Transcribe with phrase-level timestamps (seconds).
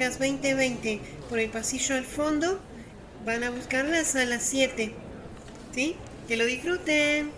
[0.00, 2.60] en fila J, butacas 2020, por el pasillo al fondo.
[3.24, 4.92] Van a buscarlas a las 7.
[5.74, 5.96] ¿Sí?
[6.26, 7.30] Que lo disfruten.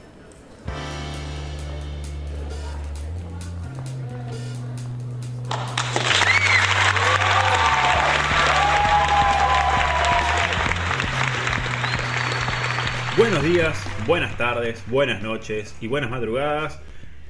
[13.17, 16.79] Buenos días, buenas tardes, buenas noches y buenas madrugadas.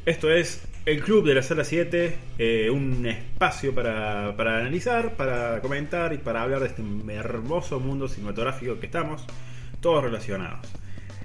[0.06, 5.60] Esto es el Club de la Sala 7, eh, un espacio para, para analizar, para
[5.60, 9.24] comentar y para hablar de este hermoso mundo cinematográfico que estamos,
[9.80, 10.66] todos relacionados.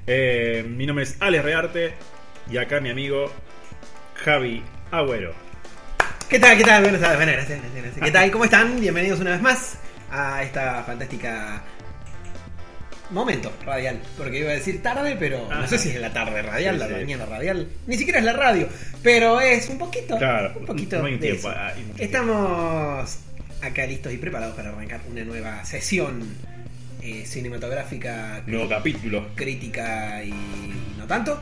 [0.08, 1.94] Eh, mi nombre es Alex Rearte
[2.52, 3.32] y acá mi amigo
[4.16, 5.34] Javi Agüero.
[6.30, 6.58] ¿Qué tal?
[6.58, 6.84] ¿Qué tal?
[6.84, 7.48] Buenas tardes.
[8.02, 8.32] ¿Qué tal?
[8.32, 8.80] ¿Cómo están?
[8.80, 9.80] Bienvenidos una vez más
[10.12, 11.64] a esta fantástica
[13.12, 14.00] momento radial.
[14.18, 16.88] Porque iba a decir tarde, pero no sé si es la tarde radial, Sí, la
[16.88, 16.94] sí.
[16.94, 17.68] mañana radial.
[17.88, 18.68] Ni siquiera es la radio,
[19.04, 20.18] pero es un poquito.
[20.18, 21.60] Claro, un poquito no hay de tiempo, eso.
[21.60, 23.18] hay mucho Estamos
[23.62, 26.24] acá listos y preparados para arrancar una nueva sesión
[27.02, 29.28] eh, cinematográfica, Nuevo capítulo.
[29.36, 30.34] crítica y
[30.98, 31.40] no tanto.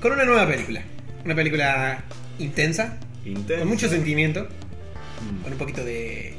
[0.00, 0.82] Con una nueva película.
[1.24, 2.02] Una película
[2.40, 4.48] intensa, con mucho sentimiento,
[5.22, 5.42] Mm.
[5.44, 6.34] con un poquito de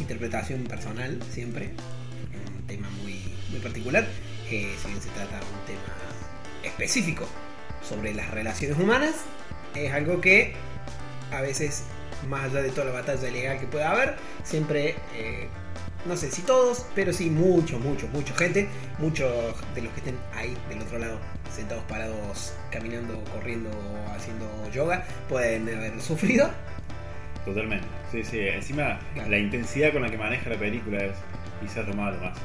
[0.00, 1.70] interpretación personal siempre.
[2.62, 4.06] Un tema muy, muy particular.
[4.48, 7.26] Que si bien se trata de un tema específico
[7.86, 9.14] sobre las relaciones humanas,
[9.74, 10.54] es algo que
[11.32, 11.84] a veces,
[12.28, 15.48] más allá de toda la batalla legal que pueda haber, siempre, eh,
[16.04, 18.68] no sé si todos, pero sí muchos, muchos, mucha gente,
[18.98, 19.30] muchos
[19.74, 21.18] de los que estén ahí del otro lado,
[21.54, 23.70] sentados, parados, caminando, corriendo,
[24.14, 26.50] haciendo yoga, pueden haber sufrido
[27.46, 27.86] Totalmente.
[28.12, 28.38] Sí, sí.
[28.38, 29.30] Encima, Claro.
[29.30, 31.12] la intensidad con la que maneja la película es
[31.62, 32.36] quizás lo malo más.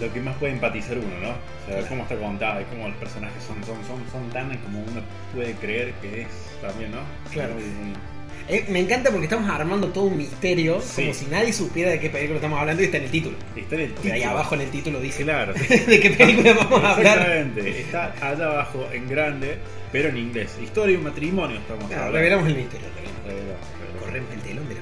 [0.00, 1.30] Lo que más puede empatizar uno, ¿no?
[1.30, 1.86] O sea, Claro.
[1.88, 5.00] cómo está contada y cómo los personajes son, son, son, son tan como uno
[5.34, 6.28] puede creer que es
[6.62, 6.98] también, ¿no?
[7.32, 7.54] Claro.
[8.48, 11.02] Eh, me encanta porque estamos armando todo un misterio, Sí.
[11.02, 13.36] como si nadie supiera de qué película estamos hablando y está en el título.
[13.56, 14.30] Está en el Y ahí título.
[14.30, 15.52] abajo en el título dice Claro.
[15.88, 17.18] de qué película vamos a hablar.
[17.18, 17.80] Exactamente.
[17.80, 19.58] Está allá abajo en grande,
[19.90, 20.56] pero en inglés.
[20.62, 22.12] Historia y un matrimonio estamos No, hablando.
[22.16, 22.86] revelamos el misterio.
[22.94, 23.20] revelamos.
[23.26, 23.66] Revelamos.
[24.00, 24.80] Corremos el telón de la.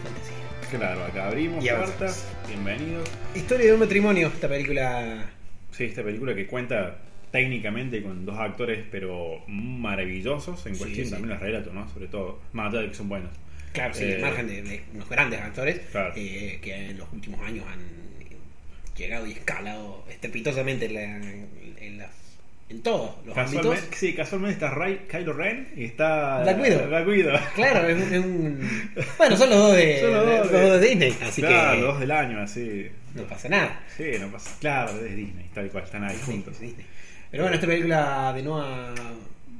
[0.71, 2.27] Claro, acá abrimos Y puertas.
[2.47, 3.09] Bienvenidos.
[3.35, 5.25] Historia de un matrimonio, esta película.
[5.73, 6.99] Sí, esta película que cuenta
[7.31, 11.11] técnicamente con dos actores, pero maravillosos en cuestión sí.
[11.13, 11.89] también los relatos, ¿no?
[11.93, 13.31] Sobre todo, más allá de que son buenos.
[13.73, 16.13] Claro, sí, Eh, margen de, de unos grandes actores Claro.
[16.17, 17.79] eh, que en los últimos años han
[18.97, 22.28] llegado y escalado estrepitosamente en, la- en las-
[22.71, 23.79] en todos los ámbitos.
[23.97, 26.89] sí, casualmente está Ray, Kylo Ren y está Black Widow.
[26.89, 27.39] Black Widow.
[27.55, 30.69] Claro, es un, es un- Bueno, son los dos de, Son los dos los de-
[30.69, 32.87] dos de Disney, así claro, que los dos del año, así.
[33.15, 33.85] no pasa nada.
[33.97, 34.57] Sí, no pasa.
[34.61, 36.61] Claro, es Disney, tal cual, están ahí Disney, juntos.
[36.61, 36.87] Disney.
[37.31, 38.95] Pero bueno, esta película de Noah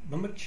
[0.09, 0.43] Baumbach.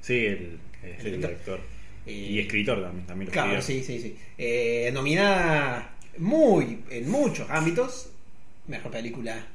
[0.00, 1.60] Sí, el, es El el director.
[2.06, 3.82] eh, Y escritor también, también Claro, escribió.
[3.84, 4.16] sí, sí, sí.
[4.38, 8.10] Eh, nominada muy en muchos ámbitos.
[8.68, 9.46] Mejor película,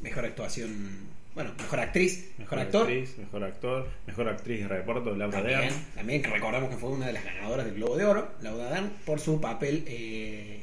[0.00, 1.05] mejor actuación,
[1.36, 2.82] bueno, mejor actriz, mejor, actor.
[2.82, 5.74] actriz, mejor actor, mejor actriz de reparto, Laura También, Dern.
[5.94, 8.90] también que recordamos que fue una de las ganadoras del Globo de Oro, Laura Dern,
[9.04, 10.62] por su papel eh,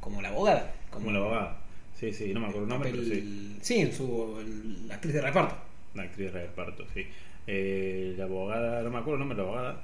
[0.00, 0.72] como la abogada.
[0.90, 1.56] Como la abogada.
[1.98, 3.58] Sí, sí, no me acuerdo el nombre, pero papel- sí.
[3.62, 5.56] sí, en su en la actriz de reparto.
[5.94, 7.06] La actriz de reparto, sí.
[7.46, 9.82] Eh, la abogada, no me acuerdo el nombre de la abogada,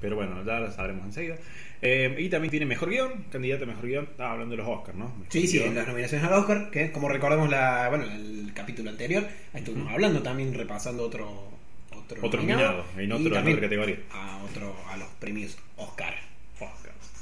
[0.00, 1.36] pero bueno, ya la sabremos enseguida.
[1.82, 4.04] Eh, y también tiene mejor guion, candidata a mejor guion.
[4.04, 5.06] Estaba hablando de los Oscars, ¿no?
[5.08, 8.90] Mejor Sí, sí, en las nominaciones al Oscar, que como recordamos la, bueno, el capítulo
[8.90, 9.24] anterior,
[9.54, 11.48] ahí estuvimos hablando también, repasando otro
[11.96, 13.96] otro, Otro nominado, en otro- otra categoría.
[14.12, 16.14] A otro, a los premios Oscar.
[16.58, 17.12] Oscars.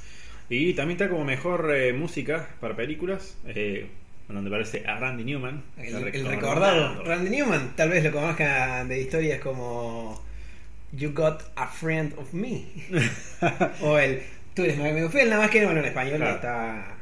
[0.49, 3.87] Y también está como mejor eh, música para películas, eh,
[4.29, 5.63] donde aparece a Randy Newman.
[5.77, 10.23] El, el recordado Randy Newman, tal vez lo conozcan de historias como
[10.93, 12.65] You Got a Friend of Me.
[13.83, 14.23] o el
[14.55, 16.35] Tú eres mi amigo fiel, nada más que bueno, en español Claro.
[16.35, 16.97] está,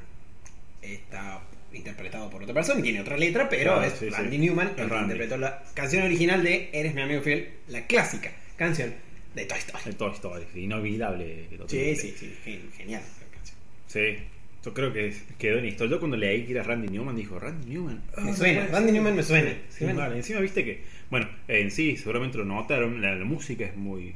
[0.83, 1.41] está
[1.73, 4.11] interpretado por otra persona y tiene otra letra, pero Claro, es sí, sí.
[4.11, 8.31] Randy Newman el que interpretó la canción original de Eres mi amigo fiel, la clásica
[8.57, 8.95] canción
[9.35, 9.83] de Toy Story.
[9.87, 11.49] El Toy Story, inolvidable.
[11.69, 13.03] Sí, sí, sí, gen- genial.
[13.21, 13.57] la canción.
[13.87, 14.23] Sí,
[14.65, 15.93] yo creo que quedó en historia.
[15.93, 18.03] Yo cuando leí que era Randy Newman, dijo, Randy Newman.
[18.17, 18.93] ah, Me no suena, Randy ser".
[18.95, 19.55] Newman me suena.
[19.71, 20.17] Sí, vale.
[20.17, 24.15] Encima viste que, bueno, en sí, seguramente lo notaron, la, música es muy,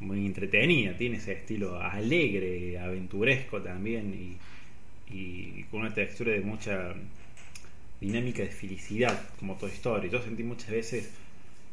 [0.00, 4.36] muy entretenida, tiene ese estilo alegre, aventuresco también
[5.10, 6.94] y, con una textura de mucha
[8.00, 10.10] dinámica de felicidad, como Toy Story.
[10.10, 11.10] Yo sentí muchas veces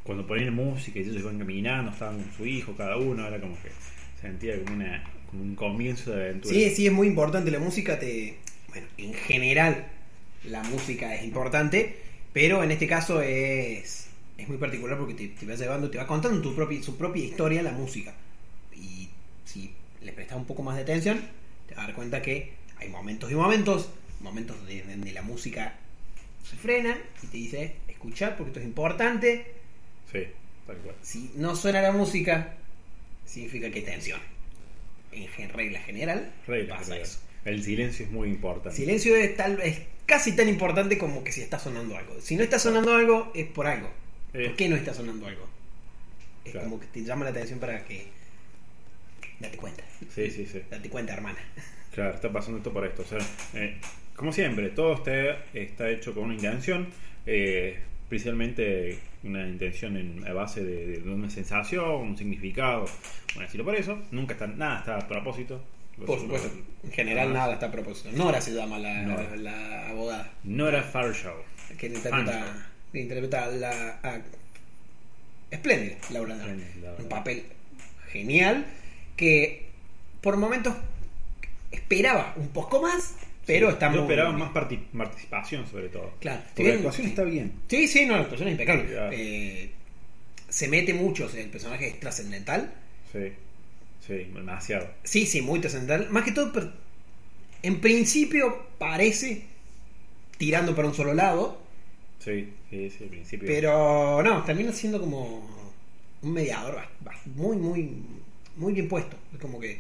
[0.04, 3.56] cuando ponían música y ellos iban caminando, estaban con su hijo, cada uno, era como
[3.62, 3.70] que
[4.22, 6.54] sentía como, una, como un comienzo de aventura.
[6.54, 7.52] Sí, sí, es muy importante.
[7.52, 8.38] La música te.
[8.70, 9.86] Bueno, en general,
[10.46, 11.96] la música es importante,
[12.34, 14.05] pero en este caso es,
[14.38, 17.24] es muy particular porque te, te va llevando, te va contando tu propia, su propia
[17.24, 18.14] historia la música.
[18.76, 19.10] Y
[19.46, 19.72] si
[20.02, 21.22] le prestas un poco más de atención,
[21.68, 23.90] te vas a dar cuenta que hay momentos y momentos,
[24.20, 25.76] momentos de- donde la música
[26.50, 29.54] se frena y te dice, escuchar porque esto es importante.
[30.12, 30.20] Sí,
[30.68, 30.96] tal cual.
[31.02, 32.56] Si no suena la música,
[33.26, 34.20] significa que hay tensión.
[35.12, 37.08] En regla general, Regla pasa general.
[37.08, 37.20] eso.
[37.46, 38.76] El silencio es muy El importante.
[38.78, 42.20] silencio es, tal, es casi tan importante como que si está sonando algo.
[42.20, 43.90] Si no está sonando algo, es por algo.
[44.36, 44.48] Eh.
[44.48, 45.48] ¿Por qué no está sonando algo?
[46.44, 46.70] Es Claro.
[46.70, 48.06] como que te llama la atención para que...
[49.40, 49.84] Date cuenta.
[50.14, 50.62] Sí, sí, sí.
[50.70, 51.40] Date cuenta, hermana.
[51.94, 53.02] Claro, está pasando esto por esto.
[53.02, 53.20] O sea,
[53.54, 53.78] eh,
[54.16, 56.88] como siempre, todo está, está hecho con una intención,
[57.26, 57.80] eh,
[58.10, 62.86] principalmente una intención en, a base de, de una sensación, un significado,
[63.36, 63.98] un estilo por eso.
[64.12, 65.62] Nunca está, nada está a propósito.
[66.06, 66.50] Por supuesto.
[66.84, 68.10] En general nada está a propósito.
[68.12, 69.36] Nora se llama la, Nora.
[69.38, 70.32] la abogada.
[70.44, 70.92] Nora.
[71.78, 74.00] Que interpreta, que interpreta la...
[74.04, 74.22] a-
[75.52, 76.64] espléndida, Laura Dern.
[77.00, 77.44] Un papel
[78.12, 78.66] genial
[79.16, 79.66] que
[80.22, 80.76] por momentos
[81.72, 83.16] esperaba un poco más,
[83.46, 84.02] pero Sí, está Yo muy...
[84.02, 86.14] esperaba más parti- participación, sobre todo.
[86.20, 86.42] Claro.
[86.48, 87.52] Porque Bien, la actuación está bien.
[87.70, 88.86] Sí, sí, no, la actuación es impecable.
[89.12, 89.70] Eh,
[90.50, 92.74] se mete mucho, o sea, el personaje es trascendental.
[93.12, 93.32] Sí,
[94.06, 94.88] sí, demasiado.
[95.04, 96.10] Sí, sí, muy trascendental.
[96.10, 96.52] Más que todo,
[97.62, 99.44] en principio parece
[100.38, 101.62] tirando para un solo lado,
[102.20, 103.48] Sí, sí, sí, al principio.
[103.48, 105.48] pero no, termina siendo como
[106.22, 106.82] un mediador
[107.36, 107.92] muy, muy,
[108.56, 109.16] muy bien puesto.
[109.34, 109.80] Es como que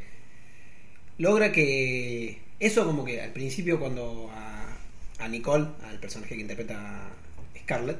[1.17, 4.77] logra que eso como que al principio cuando a,
[5.19, 7.09] a Nicole, al personaje que interpreta
[7.61, 7.99] Scarlett,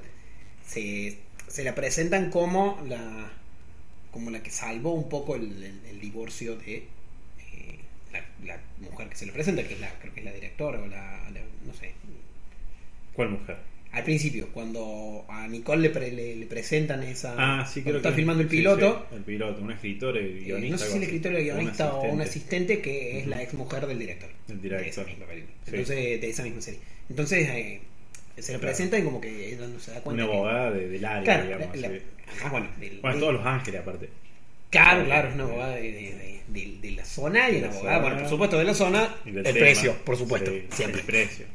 [0.65, 1.17] se,
[1.47, 3.31] se la presentan como la
[4.11, 7.79] como la que salvó un poco el, el- el divorcio de eh,
[8.13, 10.79] la, la mujer que se le presenta, que es la, creo que es la directora
[10.81, 11.93] o la, la- no sé,
[13.13, 13.57] ¿Cuál mujer?
[13.95, 17.33] Al principio, cuando a Nicole le, pre- le- le presentan esa.
[17.37, 18.15] Ah, sí, creo está que.
[18.17, 19.05] filmando el piloto.
[19.09, 20.71] sí, el piloto, un escritor y eh, guionista.
[20.71, 22.81] no sé si el escritor era guionista o un asistente.
[22.81, 24.29] que es la ex mujer del director.
[24.49, 24.87] El De director.
[24.87, 25.53] esa misma película.
[25.65, 26.79] Entonces, de esa misma serie.
[27.09, 27.81] Entonces, eh,
[28.35, 28.59] se le Claro.
[28.61, 30.23] presenta y como que ella no se da cuenta.
[30.23, 31.77] Una que- abogada de- del área, Claro, digamos.
[31.77, 31.97] la- así.
[31.97, 34.09] la- ah, bueno, del- Bueno, todos los ángeles, aparte.
[34.71, 37.67] Claro, claro, es una abogada de, de- de- de- de la zona y De una
[37.67, 39.57] la abogada, bueno, por supuesto, de la zona, Y el tema.
[39.59, 40.99] precio, por supuesto, Sí, siempre.
[41.01, 41.45] El precio.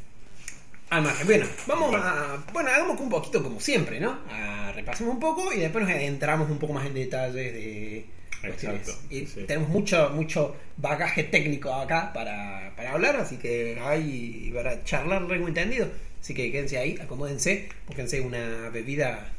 [0.90, 1.26] Al margen.
[1.26, 2.44] Bueno, vamos a.
[2.52, 4.18] Bueno, hagamos un poquito como siempre, ¿no?
[4.30, 8.04] A- repasemos un poco y después nos adentramos un poco más en detalles de.
[8.40, 8.80] cuestiones.
[8.88, 9.44] Exacto, Y sí.
[9.46, 15.44] tenemos mucho, mucho bagaje técnico acá para, para hablar, así que hay para charlar largo
[15.44, 15.88] y entendido.
[16.20, 19.32] Así que quédense ahí, acomódense, búsquense una bebida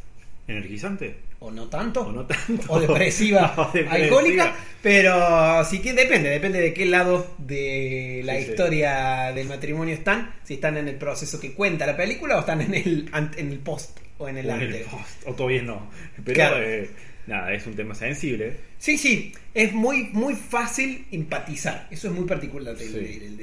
[0.47, 1.15] ¿Energizante?
[1.43, 2.71] O no tanto, O no tanto.
[2.71, 3.47] o depresiva,
[3.89, 8.49] alcohólica, pero sí que depende, depende de qué lado de la Sí, sí.
[8.51, 12.61] historia del matrimonio están, si están en el proceso que cuenta la película o están
[12.61, 14.87] en el en el post o en el O en el antes.
[14.87, 15.89] post, O todavía no.
[16.23, 16.61] Pero Claro.
[16.61, 16.89] eh,
[17.25, 18.57] nada, es un tema sensible.
[18.77, 21.87] Sí, sí, es muy muy fácil empatizar.
[21.89, 23.19] Eso es muy particular del- Sí.
[23.19, 23.37] del-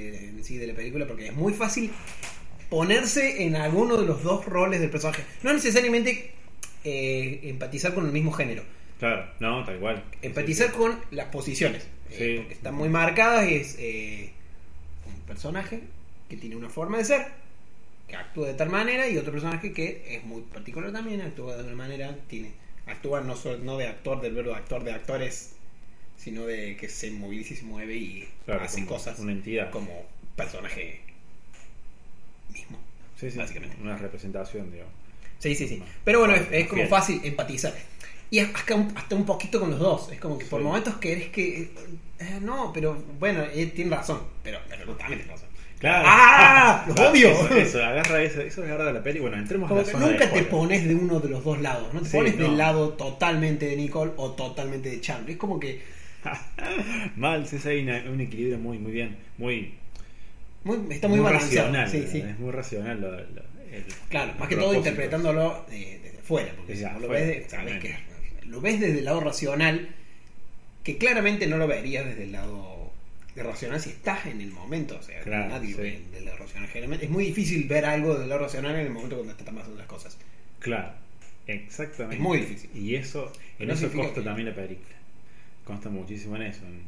[0.61, 1.91] de la película porque es muy fácil
[2.69, 5.23] ponerse en alguno de los dos roles del personaje.
[5.43, 6.33] No necesariamente
[6.91, 8.63] eh, empatizar con el mismo género.
[8.99, 10.03] Claro, no, tal cual.
[10.23, 10.79] empatizar Sí, sí.
[10.79, 11.87] con las posiciones.
[12.11, 13.47] eh, porque están muy marcadas.
[13.49, 14.31] Es eh,
[15.07, 15.81] un personaje
[16.29, 17.27] que tiene una forma de ser,
[18.09, 21.65] que actúa de tal manera, y otro personaje que es muy particular también, actúa de
[21.65, 22.53] una manera, tiene
[22.87, 25.53] actúa no, solo, no de actor, del verbo actor de actores,
[26.17, 29.71] sino de que se moviliza y se mueve y Claro, hace cosas Una entidad.
[29.71, 31.01] como personaje
[32.53, 32.79] mismo.
[33.17, 33.77] Sí, sí, básicamente.
[33.83, 34.93] Una representación, digamos.
[35.39, 35.83] Sí, sí, sí.
[36.05, 36.89] Pero bueno, es, es como fiel.
[36.89, 37.73] fácil empatizar.
[38.31, 40.13] Y hasta un, hasta un poquito con los dos.
[40.13, 40.67] Es como que por Sí.
[40.67, 41.71] momentos querés que.
[42.19, 44.21] eh, no, pero bueno, él tiene razón.
[44.43, 45.49] Pero, pero también tiene razón.
[45.79, 46.05] Claro.
[46.09, 46.85] ¡Ah!
[46.89, 47.31] ¡Lo Claro, odio!
[47.31, 49.21] Eso, eso, agarra eso, eso agarra de la peli.
[49.21, 51.61] Bueno, entremos a Como la que zona nunca te pones de uno de los dos
[51.61, 51.95] lados.
[51.95, 52.43] No te Sí, pones no.
[52.49, 55.31] del lado totalmente de Nicole o totalmente de Chandler.
[55.31, 55.81] Es como que.
[57.17, 59.17] Mal, sí, hay una- un equilibrio muy, muy bien.
[59.39, 59.73] Muy,
[60.65, 61.69] muy- está muy, balanceado.
[61.73, 61.89] racional.
[61.91, 62.19] Sí, sí.
[62.29, 63.01] Es muy racional.
[63.01, 63.48] lo- lo-
[63.79, 67.97] el- Claro, más que todo interpretándolo de- desde fuera, porque si lo ves, sabes que
[68.47, 69.89] lo ves desde el lado racional,
[70.85, 72.93] que claramente no lo verías desde el lado
[73.37, 75.81] racional si estás en el momento, o sea, Claro, nadie sí.
[75.81, 76.69] ve del lado racional.
[76.69, 79.55] Generalmente es muy difícil ver algo del lado racional en el momento cuando te están
[79.55, 80.17] pasando las cosas.
[80.59, 80.93] Claro,
[81.47, 82.17] exactamente.
[82.17, 82.71] Es muy difícil.
[82.75, 84.97] Y eso, en No eso consta que- también la película.
[85.65, 86.65] Consta muchísimo en eso.
[86.65, 86.83] en-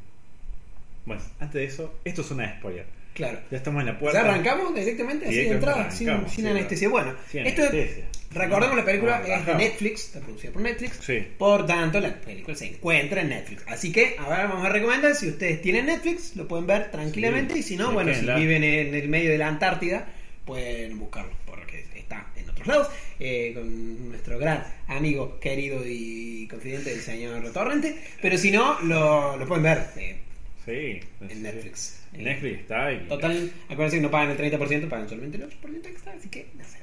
[1.07, 2.87] Bueno, antes de eso, esto es una spoiler.
[3.21, 3.39] Claro.
[3.51, 4.21] Ya estamos en la ¿Ya puerta.
[4.21, 6.89] arrancamos directamente así de entrada, sin, arrancamos, sin sí, anestesia?
[6.89, 8.05] Bueno, Sin esto anestesia.
[8.33, 9.55] recordemos la película No, es de.
[9.55, 10.99] Netflix, está producida por Netflix.
[11.05, 11.27] Sí.
[11.39, 13.63] Por tanto, la película se encuentra en Netflix.
[13.67, 17.55] Así que ahora vamos a recomendar, si ustedes tienen Netflix, lo pueden ver tranquilamente.
[17.55, 20.07] Sí, y si no, bueno, si viven en el medio de la Antártida,
[20.45, 22.89] pueden buscarlo, porque está en otros lados.
[23.19, 27.97] eh, con nuestro gran amigo, querido y confidente, el señor Torrente.
[28.23, 29.87] Pero si no, lo, lo pueden ver.
[29.97, 30.17] eh,
[30.65, 31.01] Sí.
[31.21, 32.01] en Netflix.
[32.13, 32.93] En Netflix está.
[32.93, 32.99] Y...
[33.09, 36.65] Total, acuérdense que no pagan el 30%, pagan solamente el 8% extra, así que no
[36.65, 36.79] sé.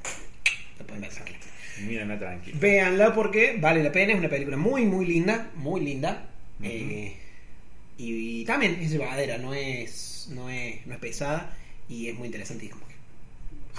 [0.79, 1.39] Lo pueden ver tranquilo.
[1.86, 2.57] Mírenla tranquilo.
[2.60, 6.29] Véanla porque vale la pena, es una película muy, muy linda, muy linda.
[6.63, 7.15] Eh,
[7.98, 11.55] y, también es llevadera, no es, no es, no es pesada
[11.88, 12.98] y es muy interesante y como que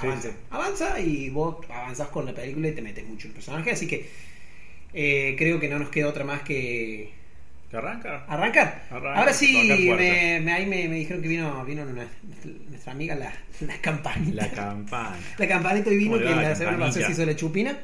[0.00, 0.34] Sí, avanza, sí.
[0.50, 3.88] avanza y vos avanzás con la película y te metes mucho en el personaje, así
[3.88, 4.08] que
[4.94, 7.10] eh, creo que no nos queda otra más que
[7.70, 8.24] ¿Que arranca?
[8.28, 8.86] arrancar.
[8.90, 12.08] Arranca, Ahora sí, me, me- ahí me, me dijeron que vino, vino nuestra,
[12.70, 14.46] nuestra amiga la, la campanita.
[14.46, 15.16] La campana.
[15.36, 17.76] La campanita y vino ¿Cómo le que la la semana pasada se hizo la chupina.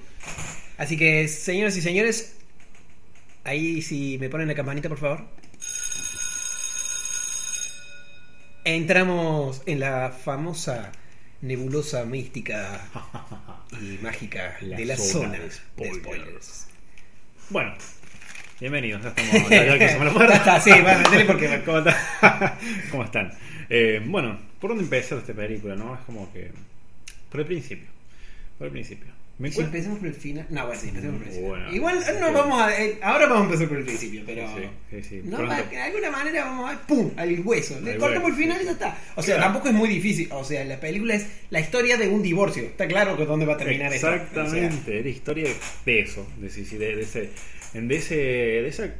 [0.78, 2.34] Así que, señoras y señores,
[3.44, 5.24] ahí si me ponen la campanita, por favor.
[8.64, 10.90] Entramos en la famosa
[11.42, 12.80] nebulosa mística
[13.82, 15.98] y mágica La de la zona zona de de spoilers.
[16.00, 16.66] spoilers.
[17.50, 17.74] Bueno,
[18.60, 19.02] bienvenidos.
[19.02, 19.50] Ya estamos.
[19.50, 20.32] Ya, ya cruzamos la puerta.
[20.32, 22.58] Ya está, sí, bueno, porque ¿Cómo, está-
[22.90, 23.32] ¿Cómo están?
[23.70, 25.74] Eh, bueno, ¿por dónde empezar esta película?
[25.74, 26.50] no Es como que.
[27.30, 27.86] Por el principio.
[28.58, 29.12] Por el principio.
[29.36, 30.46] Me Si empezamos por el final.
[30.48, 31.48] No, bueno, sí, empecemos por el principio.
[31.48, 32.12] Bueno, Igual sí.
[32.20, 32.80] no vamos a.
[32.80, 34.46] eh, ahora vamos a empezar por el principio, pero.
[34.56, 35.20] Sí, sí, sí.
[35.24, 36.78] No, de alguna manera vamos a.
[36.86, 37.10] ¡Pum!
[37.16, 37.80] Al hueso.
[37.80, 38.96] Le cortamos el final y ya está.
[39.16, 39.52] O sea, Claro.
[39.52, 40.28] tampoco es muy difícil.
[40.30, 42.62] O sea, la película es la historia de un divorcio.
[42.62, 44.06] Está claro que dónde va a terminar esto.
[44.06, 45.50] O sea, Exactamente, era historia
[45.84, 47.30] de eso, de, de, de ese,
[47.74, 48.94] de ese, de esa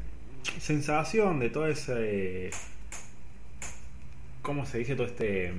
[0.60, 2.50] sensación, de todo ese,
[4.42, 5.52] ¿cómo se dice todo este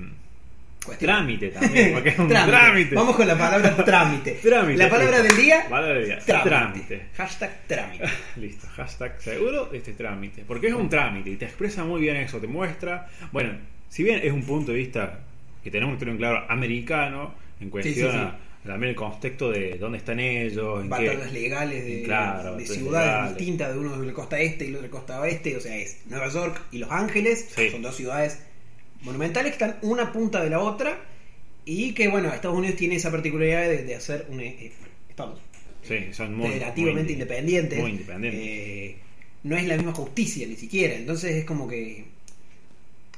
[0.86, 1.10] cuestión.
[1.12, 1.94] trámite también?
[1.94, 2.58] Porque es un Trámite.
[2.58, 2.96] trámite.
[2.96, 4.32] Vamos con la palabra trámite.
[4.44, 5.34] Trámite, La palabra listo.
[5.36, 5.66] del día.
[5.70, 6.50] Palabra del día, Trámite.
[6.50, 7.06] trámite.
[7.18, 8.06] Hashtag trámite.
[8.38, 10.44] Listo, hashtag seguro este trámite.
[10.48, 13.08] Porque es un trámite y te expresa muy bien eso, te muestra.
[13.32, 13.54] Bueno,
[13.90, 15.20] si bien es un punto de vista
[15.64, 18.24] que tenemos que tener en claro americano, en cuestión sí, sí.
[18.24, 20.90] a- también el contexto de dónde están ellos, en qué.
[20.90, 23.38] Batallas legales de, Claro, de batallas ciudades legales.
[23.38, 25.56] distintas, de uno de la costa este y el otro de la costa oeste.
[25.58, 27.48] O sea, es Nueva York y Los Ángeles.
[27.56, 27.70] Sí.
[27.70, 28.40] Son dos ciudades
[29.02, 31.00] monumentales que están una punta de la otra.
[31.68, 34.72] Y que, bueno, Estados Unidos tiene esa particularidad de, de hacer un eh,
[35.10, 35.40] Estados
[35.82, 36.50] Sí, son muy.
[36.50, 37.80] federativamente muy- independientes.
[37.80, 38.42] Muy independientes.
[38.44, 38.96] Eh,
[39.44, 40.96] no es la misma justicia ni siquiera.
[40.96, 42.06] Entonces es como que,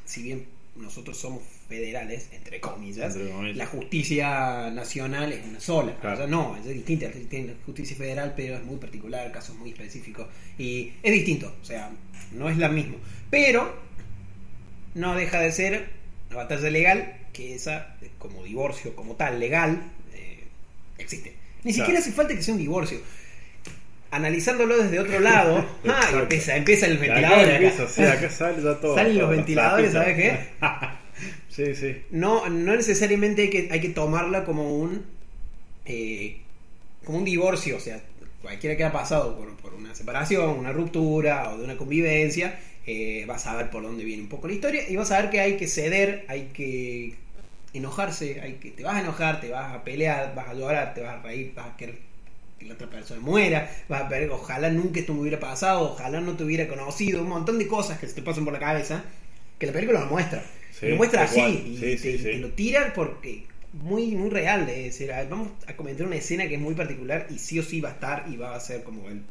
[0.06, 3.58] si bien nosotros somos federales, entre comillas, Entre comillas.
[3.58, 5.96] la justicia nacional es una sola.
[6.00, 6.16] Claro.
[6.16, 7.08] O sea, no, es distinta.
[7.30, 10.28] Tiene justicia federal, pero es muy particular, casos muy específicos.
[10.58, 11.90] Y es distinto, o sea,
[12.32, 12.96] no es la misma.
[13.30, 13.74] Pero
[14.96, 15.90] no deja de ser
[16.30, 19.82] una batalla legal que esa, eh, como divorcio, como tal, legal,
[20.14, 20.44] eh,
[20.98, 21.36] existe.
[21.64, 21.86] Ni Claro.
[21.86, 23.00] siquiera hace falta que sea un divorcio.
[24.10, 27.40] Analizándolo desde otro lado, ah, empieza, empieza el ventilador.
[27.40, 27.56] acá.
[27.56, 28.96] empieza, sí, acá sale ya todo.
[28.96, 30.40] Salen los ventiladores, la ¿sabes qué?
[31.58, 32.04] sí, sí.
[32.12, 35.06] No, no necesariamente hay que, hay que tomarla como un
[35.86, 36.42] eh,
[37.06, 38.02] como un divorcio, o sea,
[38.42, 43.26] cualquiera que ha pasado por, por una separación, una ruptura o de una convivencia, eh,
[43.28, 45.42] vas a ver por dónde viene un poco la historia y vas a ver que
[45.42, 47.16] hay que ceder, hay que
[47.74, 51.02] enojarse, hay que te vas a enojar, te vas a pelear, vas a llorar, te
[51.02, 52.00] vas a reír, vas a querer
[52.60, 56.22] que la otra persona muera, vas a ver, ojalá nunca esto me hubiera pasado, ojalá
[56.22, 59.04] no te hubiera conocido, un montón de cosas que se te pasan por la cabeza,
[59.60, 60.44] que la película lo muestra.
[60.80, 63.44] Sí, lo muestra así y te, te lo tira porque
[63.74, 67.28] muy muy real de decir, "Ah, vamos a comentar una escena que es muy particular
[67.30, 69.22] y sí o sí va a estar y va a ser como el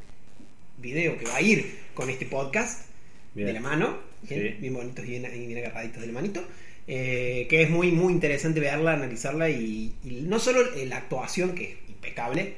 [0.78, 2.86] video que va a ir con este podcast
[3.34, 3.46] Bien.
[3.48, 3.98] de la mano,
[4.28, 4.48] bien, Sí.
[4.60, 6.44] bien bonitos y bien, bien agarraditos de la manito.
[6.88, 11.52] eh, que es muy muy interesante verla, analizarla y, y no solo eh, la actuación
[11.56, 12.54] que es impecable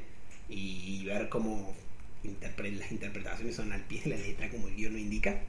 [0.50, 1.75] y ver cómo
[2.25, 5.40] interpre- las interpretaciones son al pie de la letra como el guion lo indica,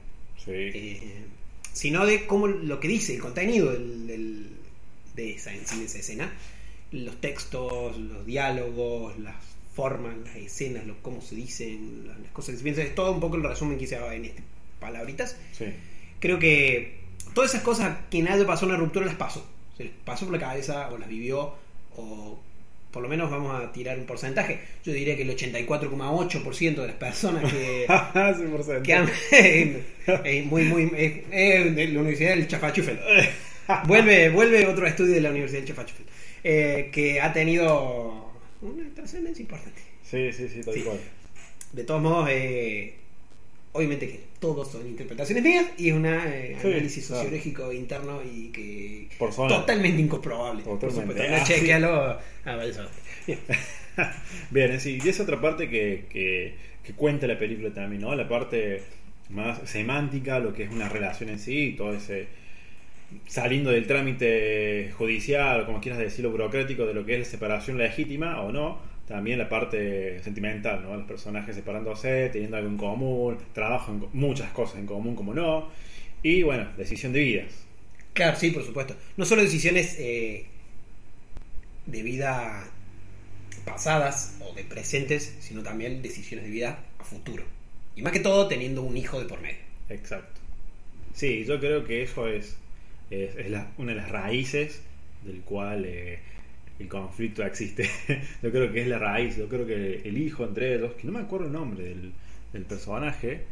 [0.42, 0.50] Sí.
[0.52, 1.24] eh,
[1.72, 4.46] sino de cómo lo que dice, el contenido del, del-
[5.14, 6.32] de, esa, en sí, de esa escena,
[6.92, 9.36] los textos, los diálogos, las
[9.74, 13.20] formas, las escenas, lo, cómo se dicen, las, cosas que se piensan, es todo un
[13.20, 14.42] poco el resumen que hice en este
[14.80, 15.36] palabritas.
[15.52, 15.66] sí.
[16.20, 16.98] Creo que
[17.34, 19.46] todas esas cosas quien haya pasado una ruptura las pasó,
[19.76, 21.54] se les pasó por la cabeza o las vivió
[21.96, 22.38] o
[22.90, 24.58] por lo menos vamos a tirar un porcentaje.
[24.84, 28.82] Yo diría que el 84,8% de las personas que, 100%.
[28.82, 32.98] que han eh, muy muy eh, de la Universidad del Chafachufel
[33.86, 36.06] vuelve vuelve otro estudio de la Universidad del Chafachufel
[36.42, 38.32] eh, que ha tenido
[38.62, 40.80] una trascendencia importante Sí, sí, sí, tal Sí.
[40.82, 40.98] cual.
[41.72, 42.94] de todos modos eh,
[43.72, 46.08] obviamente que todos son interpretaciones mías y es un Sí,
[46.68, 47.22] análisis claro.
[47.22, 51.12] sociológico interno y que Por totalmente incomprobable por Totalmente.
[51.14, 51.30] supuesto.
[51.30, 51.52] No, Ah, sí.
[51.54, 52.88] chequealo vaya a.
[53.26, 53.38] Bien.
[54.50, 58.14] Bien, sí, y esa otra parte que, que, que cuenta la película también, ¿no?
[58.14, 58.82] La parte
[59.28, 62.26] más semántica, lo que es una relación en sí, todo ese
[63.26, 67.76] saliendo del trámite judicial, o como quieras decirlo, burocrático, de lo que es la separación
[67.78, 68.78] legítima o no,
[69.10, 70.96] también la parte sentimental, ¿no?
[70.96, 75.34] Los personajes separándose, teniendo algo en común, trabajo en co- muchas cosas en común como
[75.34, 75.70] no,
[76.22, 77.66] Y bueno, decisión de vidas.
[78.12, 78.96] Claro, sí, por supuesto.
[79.16, 80.46] No solo decisiones eh,
[81.86, 82.74] de vida
[83.64, 87.44] pasadas o de presentes, sino también decisiones de vida a futuro.
[87.96, 89.58] Y más que todo teniendo un hijo de por medio.
[89.90, 90.40] Exacto.
[91.14, 92.56] Sí, yo creo que eso es,
[93.10, 94.82] es, es la- una de las raíces
[95.24, 96.20] del cual eh,
[96.80, 97.88] el conflicto existe.
[98.42, 99.36] yo creo que es la raíz.
[99.36, 102.12] Yo creo que el hijo entre ellos, que no me acuerdo el nombre del,
[102.52, 103.42] del personaje.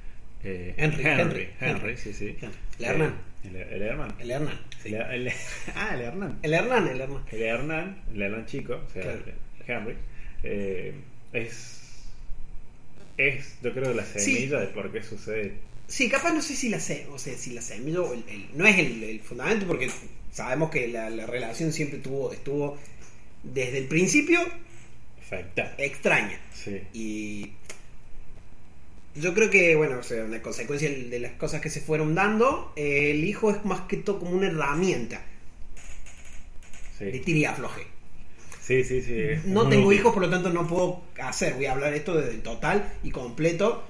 [0.43, 2.37] eh, Henry, Henry, Henry, sí, sí.
[2.79, 3.15] El Hernán.
[3.45, 4.15] Eh, El, el Hernán.
[4.19, 4.61] El Hernán.
[4.83, 4.89] sí.
[4.95, 5.33] El- el-
[5.77, 6.39] ah, el Hernán.
[6.43, 7.23] El Hernán, el Hernán.
[7.31, 9.23] El Hernán, el Hernán chico, o sea, Claro.
[9.67, 9.95] Henry,
[10.43, 10.95] eh,
[11.33, 11.81] es,
[13.17, 14.21] es, yo creo, la Sí.
[14.21, 15.55] semilla de por qué sucede.
[15.87, 18.47] Sí, capaz no sé si la sé, o sea, si la semilla o el, el-
[18.55, 19.91] no es el, el fundamento porque
[20.33, 22.79] sabemos que la, la relación siempre tuvo, estuvo
[23.43, 24.41] desde el principio
[25.21, 25.75] Afecta.
[25.79, 26.41] extraña.
[26.55, 26.81] Sí.
[26.93, 27.53] Y
[29.15, 32.73] yo creo que, bueno, o sea, una consecuencia de las cosas que se fueron dando,
[32.77, 35.23] eh, el hijo es más que todo como una herramienta
[37.01, 37.83] de Sí, tira y afloje.
[38.61, 39.03] sí, sí.
[39.03, 40.01] sí, No tengo útil.
[40.01, 41.55] hijos, por lo tanto no puedo hacer.
[41.55, 43.85] Voy a hablar esto desde el total y completo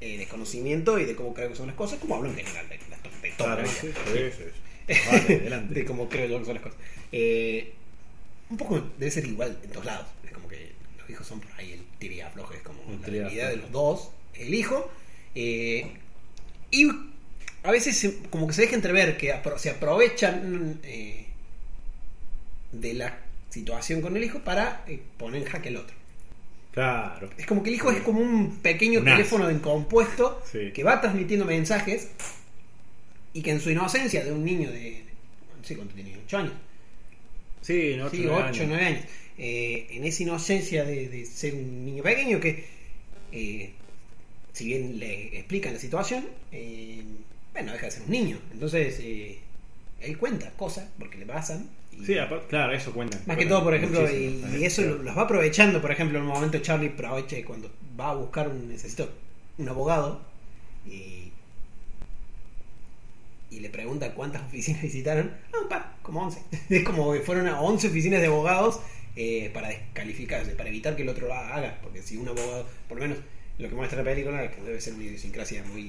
[0.00, 2.76] eh, desconocimiento y de cómo creo que son las cosas, como hablo en general de,
[2.78, 4.94] de, de Claro, sí, sí.
[5.10, 5.74] Vale, adelante.
[5.74, 6.78] de cómo creo yo que son las cosas.
[7.12, 7.72] Eh,
[8.54, 10.06] un poco debe ser igual en todos lados.
[10.24, 13.00] Es como que los hijos son por ahí el tira y afloje, es como El
[13.18, 14.90] la habilidad de los dos, el hijo.
[15.34, 15.92] eh,
[16.70, 16.88] y
[17.62, 21.26] a veces como que se deja entrever que apro- se aprovechan eh,
[22.72, 23.18] de la
[23.50, 25.94] situación con el hijo para eh, poner en jaque al otro.
[26.72, 27.30] Claro.
[27.38, 30.72] Es como que el hijo es como un pequeño teléfono de compuesto Sí.
[30.72, 32.08] que va transmitiendo mensajes
[33.32, 35.04] y que en su inocencia de un niño de,
[35.56, 36.52] no sé cuánto tiene, 8 años,
[37.64, 39.04] Sí, no, sí, 8 o 9 años,
[39.38, 42.64] eh, en esa inocencia de, de ser un niño pequeño que,
[43.32, 43.70] eh,
[44.52, 47.02] si bien le explican la situación, eh,
[47.52, 48.38] bueno, deja de ser un niño.
[48.52, 49.00] Entonces,
[50.00, 51.68] él cuenta cosas porque le pasan.
[51.92, 52.14] y- Sí,
[52.48, 53.18] claro, eso cuenta.
[53.26, 55.80] más que todo, por ejemplo, y, y eso lo- los va aprovechando.
[55.80, 59.10] Por ejemplo, en un momento Charlie aprovecha cuando va a buscar un necesito
[59.56, 60.20] un abogado
[60.86, 61.23] y,
[63.54, 65.32] y le pregunta cuántas oficinas visitaron.
[65.52, 66.40] Ah, un par, como 11.
[66.70, 68.80] Es como que fueron a 11 oficinas de abogados
[69.16, 71.78] eh, para descalificarse, para evitar que el otro lo haga.
[71.82, 73.18] Porque si un abogado, por lo menos
[73.58, 75.88] lo que muestra la película, que debe ser una idiosincrasia muy.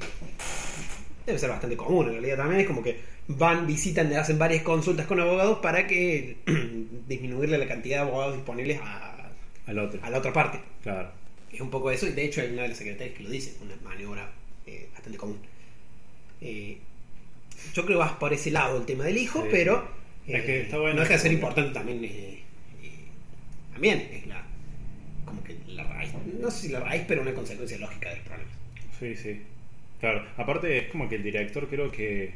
[1.26, 2.62] Debe ser bastante común en realidad también.
[2.62, 6.38] Es como que van, visitan, hacen varias consultas con abogados para que
[7.08, 9.32] disminuirle la cantidad de abogados disponibles a,
[9.66, 10.00] Al otro.
[10.04, 10.60] a la otra parte.
[10.84, 11.10] Claro.
[11.52, 13.56] Es un poco eso, y de hecho hay una de las secretarias que lo dice,
[13.62, 14.30] una maniobra
[14.68, 15.40] eh, bastante común.
[16.42, 16.78] Eh,
[17.74, 19.88] yo creo que vas por ese lado el tema del hijo, Sí, pero
[20.26, 20.34] sí.
[20.34, 22.04] Es que está bueno no deja de ser importante también.
[22.04, 22.44] eh,
[22.84, 22.92] eh,
[23.72, 24.44] también es la
[25.26, 28.52] como que la raíz, no sé si la raíz, pero una consecuencia lógica del problema.
[29.00, 29.42] Sí, sí.
[30.00, 30.26] Claro.
[30.38, 32.34] Aparte, es como que el director creo que.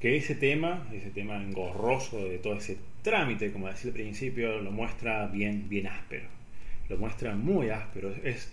[0.00, 4.70] Que ese tema, ese tema engorroso de todo ese trámite, como decía al principio, lo
[4.70, 6.26] muestra bien, bien áspero.
[6.88, 8.14] Lo muestra muy áspero.
[8.22, 8.52] Es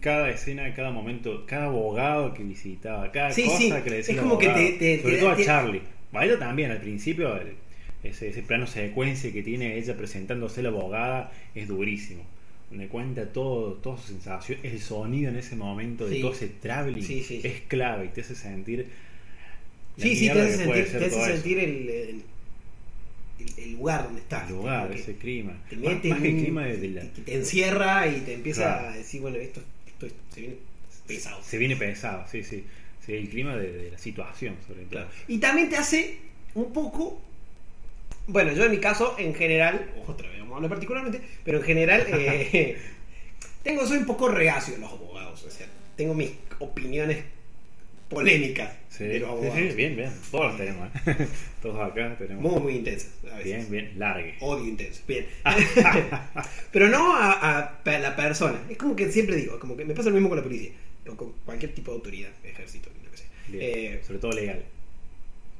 [0.00, 4.14] cada escena, cada momento, cada abogado que visitaba, cada Sí, cosa sí, que le decía
[4.14, 4.68] es como que abogado.
[4.68, 5.82] te- te- Sobre te- todo a Charlie.
[6.12, 7.52] Ella también, al principio, el-
[8.02, 12.22] ese, ese plano secuencia que tiene ella presentándose la abogada es durísimo.
[12.70, 16.20] Me cuenta todo, toda su sensación, el sonido en ese momento de Sí.
[16.22, 17.04] todo ese traveling
[17.44, 18.86] es clave y te hace sentir.
[19.98, 22.22] Sí, sí, te hace sentir, te hace sentir el,
[23.58, 24.48] el, lugar donde estás.
[24.48, 25.52] el lugar, ese clima.
[25.68, 28.62] Te mete más que el clima de, de la- que te encierra y te empieza
[28.62, 28.88] Claro.
[28.88, 29.62] a decir, bueno, esto,
[30.08, 30.56] se viene
[31.06, 31.42] pesado.
[31.42, 32.64] Se viene pesado, sí, sí.
[33.04, 34.90] Sí, el clima de, de la situación, sobre todo.
[34.90, 35.08] Claro.
[35.26, 36.18] Y también te hace
[36.54, 37.20] un poco.
[38.26, 41.64] Bueno, yo en mi caso, en general, otra vez vamos a hablar particularmente, pero en
[41.64, 42.78] general, eh,
[43.62, 45.42] tengo, soy un poco reacio a los abogados.
[45.44, 47.24] O sea, tengo mis opiniones
[48.10, 49.56] polémicas Sí, de los sí, abogados.
[49.56, 50.10] sí, bien, bien.
[50.30, 50.88] Todos los tenemos.
[51.06, 51.26] ¿eh?
[51.62, 52.42] Todos acá tenemos.
[52.42, 53.10] Muy, muy intensas.
[53.32, 53.44] A veces.
[53.44, 54.34] bien, bien, largue.
[54.40, 55.00] Odio intenso.
[55.08, 55.26] Bien.
[56.72, 58.58] Pero no a, a- a la persona.
[58.68, 60.72] Es como que siempre digo, como que me pasa lo mismo con la policía.
[61.08, 63.26] O con cualquier tipo de autoridad, ejército, lo que sea.
[63.52, 64.62] Eh, Sobre todo legal.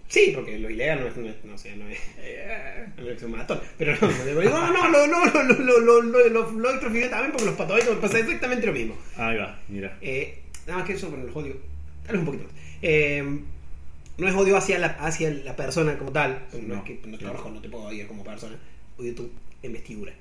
[0.09, 3.23] sí, porque lo ilegal no es, no es, no sé, no es, eh, no es
[3.23, 3.61] un matón.
[3.79, 7.55] Pero no, no, no, no, no, no, lo, lo, lo, lo, lo, también porque los
[7.55, 8.99] pataditos me pasa exactamente lo mismo.
[9.17, 9.97] Ahí va, mira.
[10.03, 11.57] Eh, nada más que eso, bueno, los odio.
[12.11, 12.51] Tal vez un poquito.
[12.83, 13.41] Eh,
[14.19, 17.19] no es odio hacia la, hacia la persona como tal, no, es que no no.
[17.19, 18.57] trabajo, no te puedo odiar como persona.
[18.99, 19.31] Odio tu
[19.63, 20.13] investidura,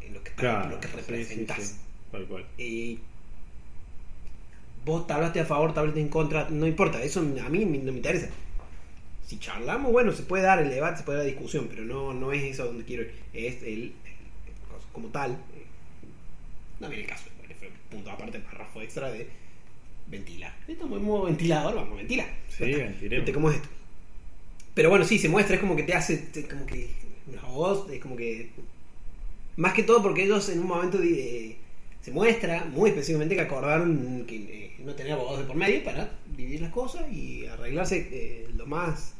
[0.00, 0.70] en lo que, Claro.
[0.70, 1.62] lo que sí, sí, representas.
[1.62, 1.74] sí.
[2.12, 2.44] Tal cual.
[2.56, 2.98] Y
[4.84, 7.92] vos te hablaste a favor, te hablaste en contra, no importa, eso a mí no
[7.92, 8.28] me interesa.
[9.26, 12.14] Si charlamos, bueno, se puede dar el debate, se puede dar la discusión, pero no,
[12.14, 13.12] no es eso donde quiero ir.
[13.34, 13.92] Es el, el-
[14.92, 15.32] como tal.
[15.32, 15.66] eh,
[16.80, 17.24] No viene el caso,
[17.90, 19.28] punto aparte, párrafo extra de
[20.10, 20.54] ventila.
[20.66, 22.28] Estamos en modo ventilador, vamos a ventilar.
[22.48, 23.30] Sí, ventilemos.
[23.30, 23.68] Cómo es esto.
[24.74, 26.88] Pero bueno, sí, se muestra, es como que te hace, te- como que
[27.32, 28.50] los abogados, es como que...
[29.56, 31.56] Más que todo porque ellos en un momento de-
[32.02, 36.10] se muestra muy específicamente que acordaron que eh, no tener abogados de por medio para
[36.36, 39.14] vivir las cosas y arreglarse eh, lo más...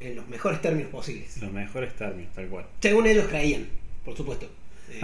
[0.00, 1.36] en los mejores términos posibles.
[1.42, 2.64] Los mejores términos, tal cual.
[2.80, 3.68] Según ellos creían,
[4.04, 4.46] por supuesto.
[4.92, 4.98] Eh,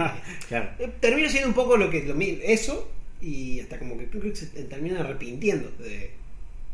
[0.49, 0.69] claro.
[0.79, 4.35] eh, termina siendo un poco lo que lo eso y hasta como que creo que
[4.35, 6.11] se terminan arrepintiendo de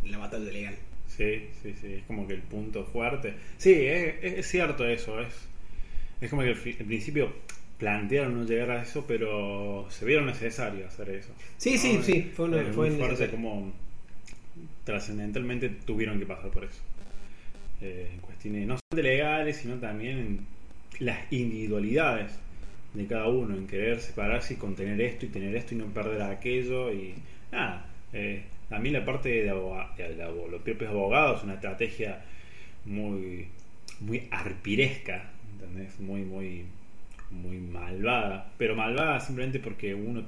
[0.05, 0.75] la batalla legal.
[1.07, 3.33] Sí, sí, sí, es como que el punto fuerte.
[3.57, 5.33] Sí, es, es- es cierto eso, es,
[6.21, 7.31] es como que al principio
[7.77, 11.29] plantearon no llegar a eso, pero se vieron necesario hacer eso.
[11.57, 13.71] Sí, sí, sí, fue una- fue muy fuerte como
[14.83, 16.81] trascendentalmente tuvieron que pasar por eso.
[17.81, 20.47] Eh, en cuestiones no solamente legales, sino también en
[21.05, 22.31] las individualidades
[22.93, 26.21] de cada uno, en querer separarse y contener esto y tener esto y no perder
[26.23, 27.15] aquello y
[27.51, 27.85] nada.
[28.13, 29.89] eh, a mí la parte de, aboga-
[30.51, 32.21] los propios abogados es una estrategia
[32.85, 33.47] muy
[34.01, 35.99] muy arpiresca, ¿entendés?
[35.99, 36.65] Muy, muy,
[37.31, 40.23] muy malvada, pero malvada simplemente porque uno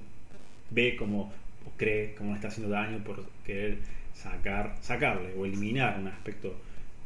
[0.72, 1.32] ve como
[1.66, 3.78] o cree como está haciendo daño por querer
[4.14, 6.56] sacar sacarle o eliminar un aspecto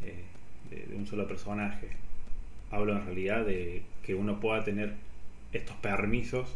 [0.03, 0.23] eh,
[0.71, 1.87] de un solo personaje
[2.71, 4.93] hablo en realidad de que uno pueda tener
[5.53, 6.47] estos permisos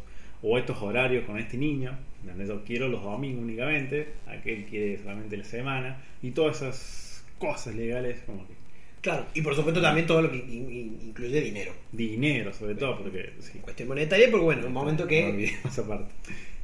[0.41, 5.37] o estos horarios con este niño donde yo quiero los domingos únicamente aquel quiere solamente
[5.37, 8.53] la semana y todas esas cosas legales como que
[9.01, 11.73] Claro, y por supuesto también todo lo que in- in- incluye dinero.
[11.91, 15.51] dinero sobre todo porque sí, cuestión monetaria, porque bueno, en un momento que...
[15.65, 16.13] esa parte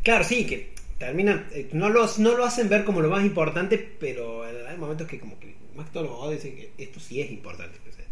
[0.03, 1.47] Claro, sí, que terminan...
[1.51, 5.19] eh, no, lo, no lo hacen ver como lo más importante, pero hay momentos que
[5.19, 7.77] como que más que todo los abogados dicen que esto sí es importante.
[7.89, 8.05] o sea.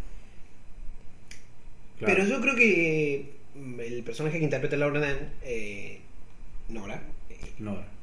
[2.00, 2.14] Claro.
[2.14, 3.37] Pero yo creo que
[3.80, 6.00] el personaje que interpreta Laura Dan, eh,
[6.70, 7.98] Nora, eh, no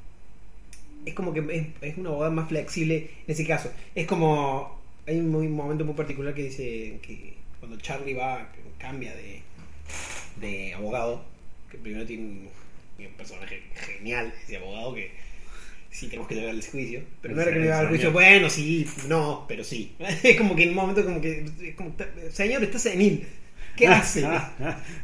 [1.04, 3.72] es como que es, es una abogada más flexible en ese caso.
[3.94, 4.82] Es como.
[5.06, 9.42] Hay un, momento muy particular que dice que cuando Charlie va, cambia de,
[10.40, 11.22] de abogado,
[11.70, 12.48] que primero tiene un,
[13.04, 15.10] un personaje genial, ese abogado que
[15.90, 17.02] sí tenemos que llevar al juicio.
[17.20, 19.94] Pero no era que Sí, le llevar al juicio, bueno, sí, no, pero sí.
[20.22, 21.44] Es como que en un momento como que.
[21.62, 21.94] es como,
[22.32, 23.26] Señor, está senil.
[23.76, 24.20] ¿Qué hace?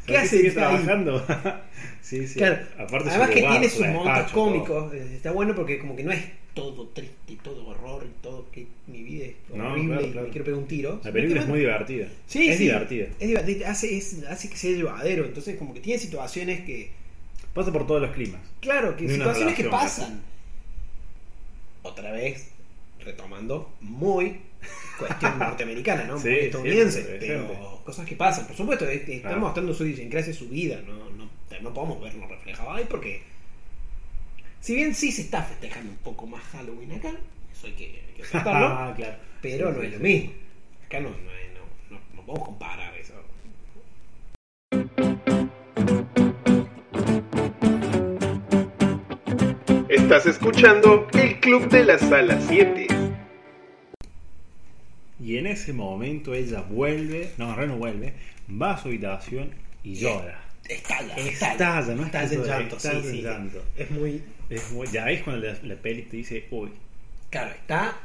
[0.07, 0.55] ¿Qué hace Sigue ahí?
[0.55, 1.25] trabajando.
[2.03, 2.35] sí, sí.
[2.39, 2.59] Claro.
[2.79, 4.95] Aparte Además que lugar, tiene su sus momentos cómicos.
[4.95, 8.51] eh, Está bueno porque como que no es todo triste y todo horror y todo
[8.51, 11.01] que mi vida es No, horrible claro, y me quiero pegar un tiro.
[11.05, 12.07] La película es muy divertida.
[12.27, 13.07] Sí, es sí, divertida.
[13.19, 13.71] Es divertida.
[13.71, 15.25] Hace, es- hace que sea llevadero.
[15.25, 16.91] Entonces como que tiene situaciones que...
[17.55, 18.41] Pasa por todos los climas.
[18.61, 20.23] Claro, que situaciones que pasan.
[21.83, 22.49] Otra vez,
[23.01, 24.41] retomando, muy
[24.99, 26.19] cuestión norteamericana, ¿no?
[26.19, 27.17] Sí, muy sí, estadounidense.
[27.21, 28.47] pero cosas que pasan.
[28.47, 29.41] Por supuesto, es- es- está Claro.
[29.43, 30.81] mostrando su idiosincrasia, su vida.
[30.87, 31.29] No, no,
[31.61, 33.23] no podemos verlo reflejado ahí porque...
[34.61, 37.13] Si bien sí se está festejando un poco más Halloween acá,
[37.51, 39.17] eso hay que, hay que aceptarlo, Ah, claro.
[39.41, 40.03] pero Sí, no sí, es lo sí.
[40.05, 40.33] mismo.
[40.87, 41.17] Acá no, no,
[41.91, 43.15] no, no podemos comparar eso.
[49.89, 52.87] Estás escuchando el Club de la Sala 7.
[55.23, 58.15] Y en ese momento ella vuelve, no, no vuelve,
[58.51, 59.51] va a su habitación
[59.85, 60.41] y llora.
[60.69, 63.23] Estalla, Estalla, no estalla en estalla, llanto, sí, estalla en sí.
[63.23, 63.65] llanto.
[63.77, 64.23] Es muy...
[64.49, 66.71] Es muy- ya es cuando la, la peli te dice, uy,
[67.31, 67.97] Claro, está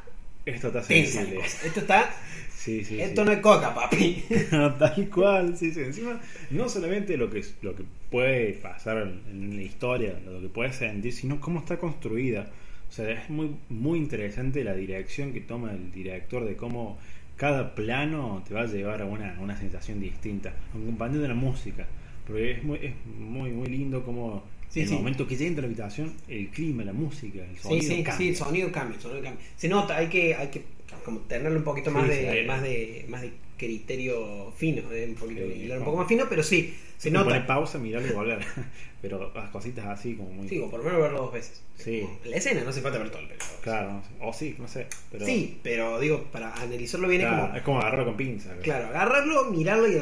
[0.45, 1.39] esto está sensible.
[1.63, 2.13] Esto está...
[2.55, 3.25] Sí, sí, esto sí.
[3.27, 4.23] no es coca, papi.
[4.79, 5.81] Tal cual, sí, sí.
[5.81, 6.19] Encima,
[6.51, 10.75] no solamente lo que, lo que puede pasar en, en la historia, lo que puedes
[10.75, 12.47] sentir, sino cómo está construida.
[12.95, 16.97] O sea, es muy, muy interesante la dirección que toma el director de cómo
[17.35, 21.85] cada plano te va a llevar a una, una sensación distinta, acompañado de la música.
[22.25, 24.93] Porque es muy, es muy, muy lindo como Sí, el sí.
[24.95, 28.13] momento que ya entra a la habitación, el clima, la música, el sonido sí, cambia.
[28.17, 29.45] sí, el sonido cambia, el sonido cambia.
[29.57, 30.63] Se nota, hay que, hay que
[31.03, 35.41] como tenerle un poquito más de, más de, más de criterio fino, eh, un poquito,
[35.53, 37.45] Sí, un poco más fino, pero sí, se nota.
[37.47, 38.39] pausa, mirarlo y volver.
[39.01, 40.49] Pero las cositas así como muy...
[40.49, 41.61] Sí, o por lo menos verlo dos veces.
[41.77, 42.07] Sí.
[42.23, 43.39] La escena, no hace falta ver todo el pelo.
[43.61, 44.09] Claro, no sé.
[44.19, 44.87] o sí, no sé.
[45.11, 48.55] Pero, Sí, pero digo, para analizarlo bien Claro, es como, es como agarrarlo con pinza.
[48.63, 50.01] claro, agarrarlo, mirarlo y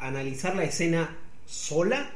[0.00, 2.12] analizar la escena sola.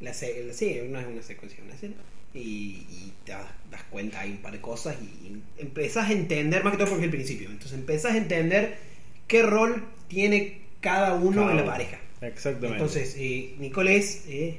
[0.00, 1.94] La, se- la- sí, no es una secuencia, es una escena.
[2.32, 6.64] Y, y te das, das cuenta, hay un par de cosas y empezás a entender,
[6.64, 7.50] más que todo porque es el principio.
[7.50, 8.78] Entonces empezás a entender
[9.26, 11.72] qué rol tiene cada uno Cada en la uno.
[11.72, 11.98] pareja.
[12.20, 12.74] Exactamente.
[12.76, 14.58] Entonces, eh, Nicole es, eh,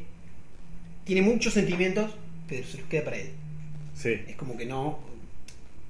[1.06, 2.14] tiene muchos sentimientos,
[2.48, 3.30] pero se los queda para él.
[3.96, 4.22] sí.
[4.28, 5.00] Es como que no.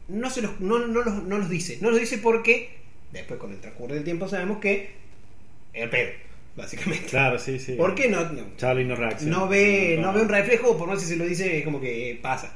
[0.07, 1.79] No, se los, no, no, los, no los dice.
[1.81, 2.77] No los dice porque
[3.11, 4.91] después, con el transcurso del tiempo, sabemos que
[5.73, 6.11] es el pedo,
[6.55, 7.07] básicamente.
[7.07, 7.73] Claro, sí, sí.
[7.73, 9.37] ¿Por qué no, no, Charlie no reacciona.
[9.37, 10.77] no ve, No, no ve un reflejo?
[10.77, 12.55] Por no sé si se lo dice, como que pasa.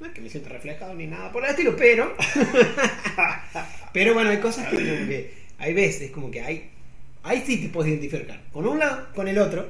[0.00, 2.16] No es que me sienta reflejado ni nada por el estilo, pero.
[3.92, 6.70] pero bueno, hay cosas que, como que hay veces, como que hay.
[7.22, 8.40] Ahí sí te puedes identificar.
[8.52, 9.68] Con un lado, con el otro.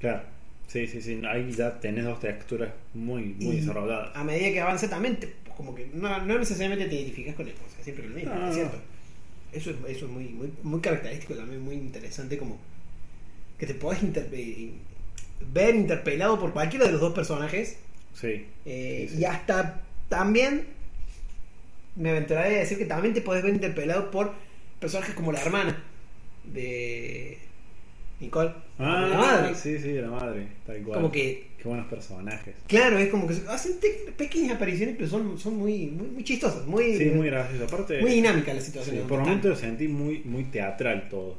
[0.00, 0.22] Claro.
[0.66, 1.20] Sí, sí, sí.
[1.28, 4.10] Ahí ya tenés dos texturas muy, muy desarrolladas.
[4.14, 7.54] A medida que avance también, te- como que no, no necesariamente te identificas con él,
[7.66, 8.62] o sea, siempre lo mismo, No, no, ¿es no.
[8.62, 8.78] cierto?
[9.52, 12.58] Eso es, eso es muy, muy, muy característico también, muy interesante, como
[13.58, 14.72] que te podés interpe-
[15.52, 17.76] ver interpelado por cualquiera de los dos personajes
[18.14, 18.46] Sí.
[18.66, 19.22] eh, Sí, sí.
[19.22, 20.66] y hasta también
[21.98, 24.32] me aventuraría a decir que también te podés ver interpelado por
[24.80, 25.82] personajes como la hermana
[26.44, 27.38] de
[28.20, 29.54] Nicole, Ah, la madre.
[29.54, 30.46] sí, sí, la madre.
[30.66, 30.96] Tal cual.
[31.00, 32.54] Como que Qué buenos personajes.
[32.68, 33.72] Claro, es como que hacen
[34.16, 37.64] pequeñas apariciones, pero son, son muy, muy, muy chistosas, muy, Sí, muy gracioso.
[37.64, 39.02] Aparte, muy dinámicas las sí, situaciones.
[39.02, 41.36] por momentos sentí muy, muy teatral todo.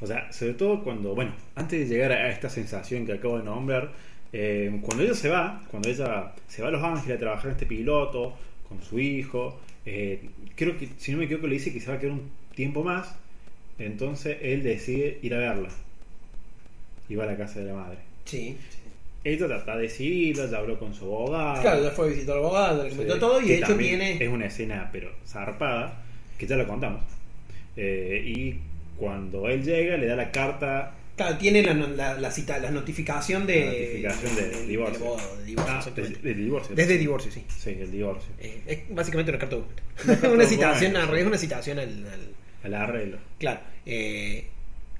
[0.00, 3.44] O sea, sobre todo cuando, bueno, antes de llegar a esta sensación que acabo de
[3.44, 3.92] nombrar,
[4.32, 7.52] eh, cuando ella se va, cuando ella se va a Los Ángeles a trabajar en
[7.52, 8.34] este piloto
[8.66, 10.20] con su hijo, eh,
[10.56, 12.84] creo que, si no me equivoco, le dice que se va a quedar un tiempo
[12.84, 13.14] más,
[13.78, 15.68] entonces él decide ir a verla.
[17.08, 17.98] Y va a la casa de la madre.
[18.24, 18.56] Sí.
[19.24, 21.60] Ella está decidida, ya habló con su abogado.
[21.62, 24.22] Claro, ya fue a visitar al abogado, le Sí, comentó todo y de hecho viene.
[24.22, 26.02] Es una escena, pero zarpada,
[26.38, 27.02] que ya lo contamos.
[27.76, 28.60] Eh, y
[28.96, 30.94] cuando él llega, le da la carta.
[31.22, 34.00] Claro, tiene la, la, la cita, la notificación de.
[34.02, 35.16] La notificación de divorcio.
[35.38, 36.74] de divorcio, Ah, del divorcio.
[36.76, 37.44] Desde divorcio, sí.
[37.58, 38.30] Sí, el divorcio.
[38.40, 39.62] Eh, es básicamente una carta de
[40.06, 42.06] carta una de citación, documento, es una citación al,
[42.64, 43.18] al- arreglo.
[43.38, 43.60] Claro.
[43.86, 44.46] eh,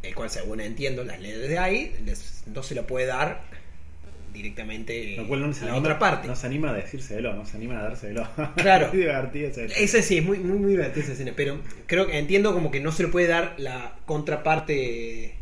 [0.03, 3.41] el cual, según entiendo, las leyes de ahí les- no se lo puede dar
[4.33, 6.27] directamente Lo cual no a la otra parte.
[6.27, 8.27] No se anima a decírselo, no se anima a dárselo.
[8.57, 8.89] Claro.
[8.89, 12.19] Muy divertido ese- Esa sí, es muy, muy, muy divertida esa escena, pero creo que
[12.19, 15.35] entiendo como que no se le puede dar la contraparte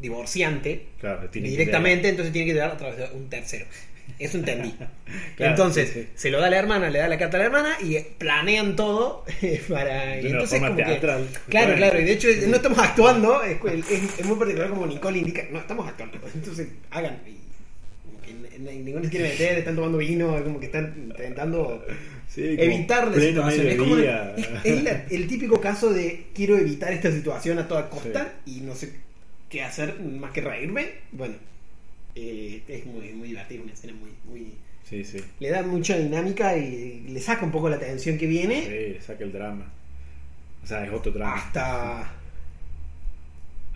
[0.00, 3.66] divorciante Claro, que directamente, entonces tiene que dar a través de un tercero.
[4.18, 4.74] Eso entendí.
[5.36, 6.08] Claro, entonces, sí, sí.
[6.14, 8.76] se lo da a la hermana, le da la carta a la hermana y planean
[8.76, 9.24] todo
[9.68, 10.06] para...
[10.16, 11.26] De y entonces como que- teatral.
[11.26, 11.76] claro, Justamente.
[11.76, 13.56] claro, y de hecho no estamos actuando, es,
[13.90, 17.18] es- es muy particular como Nicole indica, no estamos actuando, entonces hagan.
[18.24, 21.84] Que ninguno se quiere meter, están tomando vino, como que están intentando
[22.28, 23.66] Sí, evitar la situación.
[23.66, 28.34] Es, como es- la- el típico caso de quiero evitar esta situación a toda costa
[28.46, 28.92] y no sé
[29.50, 30.86] qué hacer más que reírme.
[31.12, 31.34] Bueno,
[32.14, 34.54] eh, es muy, muy divertido, una escena muy, muy...
[34.88, 35.18] Sí, sí.
[35.38, 39.00] Le da mucha dinámica y le saca un poco la tensión que viene Sí, le
[39.00, 39.66] saca el drama.
[40.64, 41.34] O sea, es otro drama.
[41.36, 42.00] hasta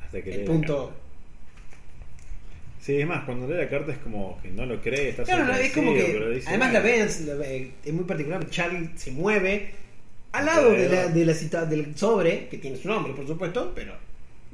[0.05, 0.93] Hasta que el punto...
[2.81, 5.47] Sí, es más, cuando lee la carta es como que no lo cree, está Claro,
[5.47, 6.03] no, es como que...
[6.35, 7.05] dice, Además la "Bueno".
[7.07, 9.71] ven, la ve- es muy particular, Charlie se mueve
[10.33, 13.73] al lado de la, de la cita del sobre, que tiene su nombre, por supuesto,
[13.75, 13.95] pero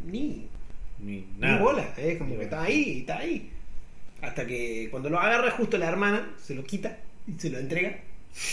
[0.06, 0.46] ni
[1.02, 1.58] Ni Ni nada.
[1.62, 3.50] bola, es como Ni que está ahí, está ahí.
[4.22, 7.98] Hasta que cuando lo agarra justo la hermana, se lo quita y se lo entrega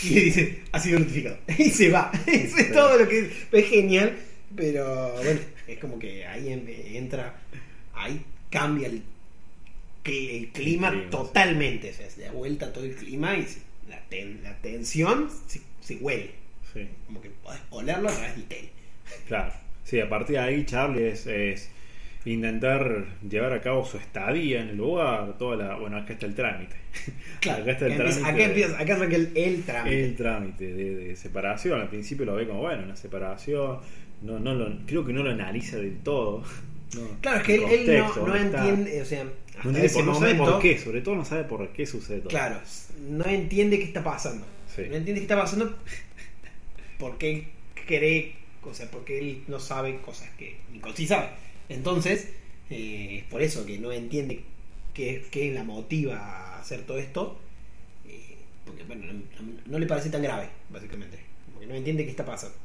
[0.02, 1.38] y le dice, ha sido notificado.
[1.58, 2.10] Y se va.
[2.26, 4.16] Eso es todo lo que es genial.
[4.56, 7.34] Pero bueno, es como que ahí en- entra,
[7.94, 9.02] ahí cambia el,
[10.04, 11.10] el clima clima, sí.
[11.10, 11.90] totalmente.
[11.90, 15.60] O sea, se da vuelta todo el clima y se- la, ten- la tensión se,
[15.82, 16.30] se huele.
[16.72, 18.68] Sí, Como que podés olerlo a través del tele.
[19.26, 19.52] claro.
[19.84, 21.70] Sí, a partir de ahí Charlie es, es
[22.32, 25.76] intentar llevar a cabo su estadía en el lugar, toda la...
[25.76, 26.76] Bueno, acá está el trámite.
[27.40, 28.42] Claro, acá está el empieza, trámite.
[28.42, 30.04] acá empieza, acá arranca el, el trámite.
[30.04, 33.78] El trámite de, de separación, al principio lo ve como, bueno, una separación,
[34.22, 36.42] no, no lo, creo que no lo analiza del todo.
[36.94, 39.24] No, Claro, es que él, no, entiende, o sea,
[39.62, 42.30] No hasta ese sabe por qué, sobre todo no sabe por qué sucede todo.
[42.30, 42.60] claro,
[43.08, 44.44] no entiende qué está pasando.
[44.74, 44.82] Sí.
[44.88, 45.76] No entiende qué está pasando
[46.98, 47.48] porque él
[47.86, 51.28] cree, o sea, porque él no sabe cosas que Nicole sí sabe.
[51.68, 52.32] Entonces,
[52.70, 54.44] eh, es por eso que no entiende
[54.94, 57.38] qué, qué la motiva a hacer todo esto.
[58.08, 59.22] eh, porque, bueno, no,
[59.66, 61.18] no- le parece tan grave, básicamente.
[61.52, 62.56] Porque no entiende qué está pasando.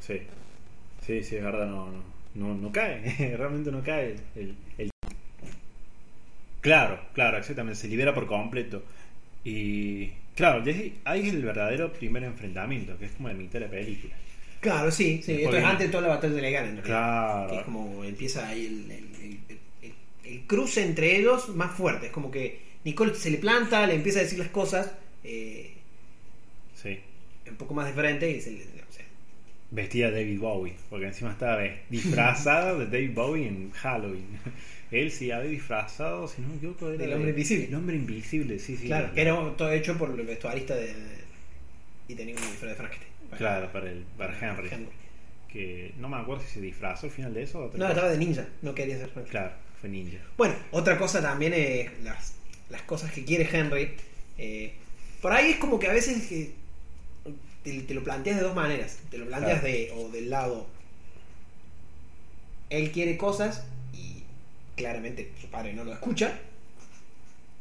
[0.00, 0.20] Sí,
[1.06, 2.04] sí, sí, es verdad, no, no,
[2.34, 3.00] no, no cae,
[3.38, 4.90] realmente no cae el, el-
[6.60, 8.82] Claro, claro, exactamente, se libera por completo.
[9.44, 10.64] Y claro,
[11.04, 14.14] ahí es el verdadero primer enfrentamiento, que es como la mitad de la película.
[14.66, 15.42] Claro, sí, sí.
[15.42, 16.84] Esto es antes de toda la batalla de Legan, en realidad.
[16.84, 17.50] Claro.
[17.50, 22.06] Que es como empieza ahí el, el- el- el- el cruce entre ellos más fuerte.
[22.06, 24.92] Es como que Nicole se le planta, le empieza a decir las cosas
[25.24, 25.72] eh,
[26.74, 26.98] Sí.
[27.48, 28.58] un poco más de frente y se le.
[28.62, 29.04] o sea,
[29.70, 34.26] Vestida de David Bowie, porque encima estaba disfrazada de David Bowie en Halloween.
[34.92, 37.64] Él sí había disfrazado, si no me equivoco, era de- hombre invisible.
[37.66, 38.86] El hombre invisible, sí, sí.
[38.86, 40.94] claro, que era todo hecho por el vestuarista de.
[42.08, 43.12] Y tenía un disfraz de Frankenstein.
[43.36, 44.70] Claro, para, el, para Henry.
[45.48, 47.60] Que no me acuerdo si se disfrazó al final de eso.
[47.60, 47.88] o No, cosa.
[47.88, 49.30] estaba de ninja, no quería ser Frankenstein.
[49.44, 50.18] Claro, fue ninja.
[50.36, 52.34] Bueno, otra cosa también es las,
[52.70, 53.92] las cosas que quiere Henry.
[54.38, 54.74] eh,
[55.22, 56.52] Por ahí es como que a veces que
[57.64, 58.98] te, te lo planteas de dos maneras.
[59.10, 59.74] Te lo planteas Claro.
[59.74, 60.66] de, o del lado.
[62.68, 64.24] Él quiere cosas y
[64.76, 66.38] claramente su padre no lo escucha.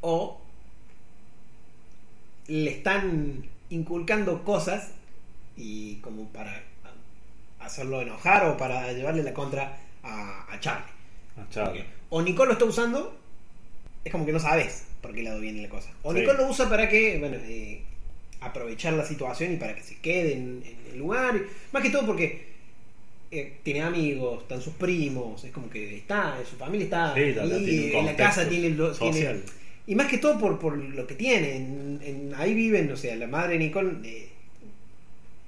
[0.01, 0.41] O
[2.47, 4.91] le están inculcando cosas
[5.57, 6.63] y como para
[7.59, 10.85] hacerlo enojar o para llevarle la contra a, a Charlie.
[11.35, 13.17] Porque O Nicole lo está usando,
[14.03, 15.91] es como que no sabes por qué lado viene la cosa.
[16.03, 16.19] O Sí.
[16.19, 17.81] Nicole lo usa para que, bueno, eh,
[18.41, 21.39] aprovechar la situación y para que se quede en, en el lugar.
[21.71, 22.53] Más que todo porque
[23.31, 27.33] eh, tiene amigos, están sus primos, es como que está, su familia está Sí, ahí,
[27.65, 29.43] tiene en la casa tiene, lo, tiene- social.
[29.87, 31.55] y más que todo por, por lo que tiene.
[31.57, 34.29] En- en- ahí viven, o sea, la madre de Nicole eh,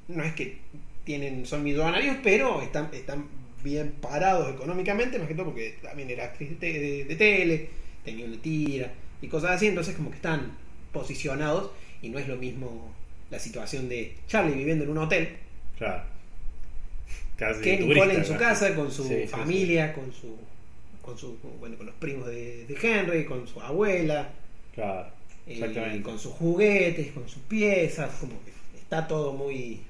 [0.08, 0.58] no es que
[1.04, 3.26] tienen son millonarios, pero están, están
[3.63, 7.70] bien parados económicamente, más que todo porque también era actriz de, de- de tele,
[8.06, 8.91] tenía una tira
[9.22, 10.52] y cosas así, entonces como que están
[10.93, 12.93] posicionados y no es lo mismo
[13.32, 15.30] la situación de Charlie viviendo en un hotel
[15.78, 16.04] Claro.
[17.36, 20.36] Casi que turista, Nicole en su casa con su Sí, sí, familia, con su
[21.02, 24.30] con su bueno con los primos de, de Henry, con su abuela.
[24.76, 25.08] Claro.
[25.48, 29.82] eh, con sus juguetes, con sus piezas, como que está todo muy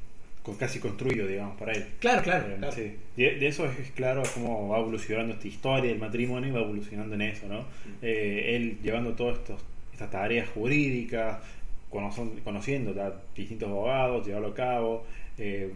[0.48, 1.86] Con- casi construido, digamos, para él.
[2.00, 2.74] claro, claro, Eh, claro.
[2.74, 2.96] sí.
[3.18, 6.62] De, de eso es, es claro cómo va evolucionando esta historia del matrimonio y va
[6.62, 7.66] evolucionando en eso, ¿no?
[8.02, 11.40] Eh, él llevando todas estos- estas tareas jurídicas,
[12.44, 15.06] conociendo a distintos abogados, llevarlo a cabo,
[15.38, 15.70] eh,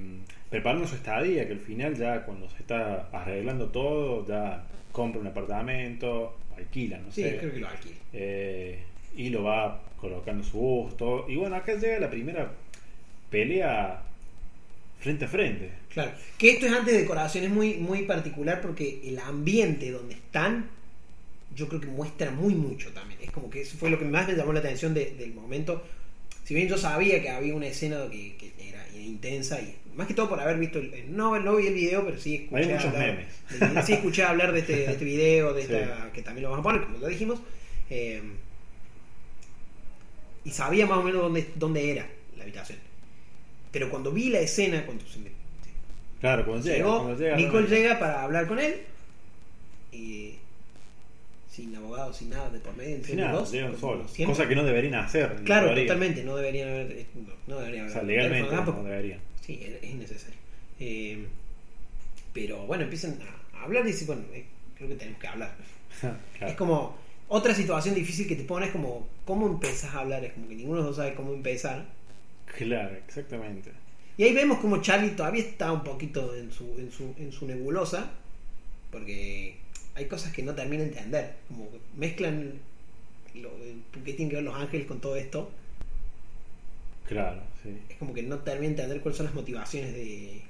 [0.50, 5.28] preparando su estadía, que al final ya cuando se está arreglando todo, ya compra un
[5.28, 7.38] apartamento, alquila, no Sí, sé.
[7.38, 7.96] creo que lo alquila.
[8.14, 8.80] Eh,
[9.18, 11.26] y lo va colocando a su gusto.
[11.28, 12.52] Y bueno, acá llega la primera
[13.30, 14.02] pelea
[15.02, 15.70] frente a frente.
[15.94, 16.12] Claro.
[16.38, 20.70] Que esto es antes de decoración, es muy, muy particular porque el ambiente donde están,
[21.56, 23.20] yo creo que muestra muy mucho también.
[23.22, 25.84] Es como que eso fue lo que más me llamó la atención de- del momento.
[26.46, 30.14] Si bien yo sabía que había una escena que, que era intensa y más que
[30.14, 32.86] todo por haber visto el, no, no vi el video, pero sí escuché Hay muchos
[32.86, 33.28] hablar,
[33.60, 33.76] memes.
[33.76, 35.74] de- sí escuché hablar de este, de este video, de Sí.
[35.74, 37.40] esta, que también lo vamos a poner, como ya dijimos.
[37.90, 38.22] eh,
[40.44, 42.80] y sabía más o menos dónde, dónde era la habitación.
[43.72, 45.32] Pero cuando vi la escena, cuando se me,
[46.20, 46.78] Claro, cuando llega.
[46.78, 47.76] Llegó, cuando llega Nicole realmente.
[47.82, 48.76] llega para hablar con él.
[51.50, 53.04] Sin abogado, sin nada de por medio.
[53.04, 54.14] Sin nada, dos, llegan solos.
[54.26, 55.42] Cosa que no deberían hacer.
[55.44, 56.24] Claro, totalmente.
[56.24, 56.92] No deberían haber.
[56.94, 58.88] eh, No, no deberían O sea, legalmente teléfono, no tampoco.
[58.88, 59.20] deberían.
[59.46, 60.38] Sí, es es innecesario.
[60.80, 61.26] Eh,
[62.34, 63.20] pero bueno, empiezan
[63.54, 64.46] a hablar y dicen, bueno, eh,
[64.78, 65.54] creo que tenemos que hablar.
[66.02, 66.18] Claro.
[66.54, 70.24] Es como otra situación difícil que te pones como, ¿cómo empezás a hablar?
[70.24, 71.86] Es como que ninguno de los dos sabe cómo empezar.
[72.58, 73.72] Claro, exactamente.
[74.18, 77.48] Y ahí vemos como Charlie todavía está un poquito en su, en su, en su
[77.48, 78.12] nebulosa,
[78.92, 79.56] porque
[79.96, 82.54] hay cosas que no termina de entender, como que mezclan
[83.36, 83.50] lo,
[84.04, 85.50] qué tienen que ver los ángeles con todo esto,
[87.08, 87.70] Claro, sí.
[87.90, 90.42] es como que no termina de entender cuáles son las motivaciones de,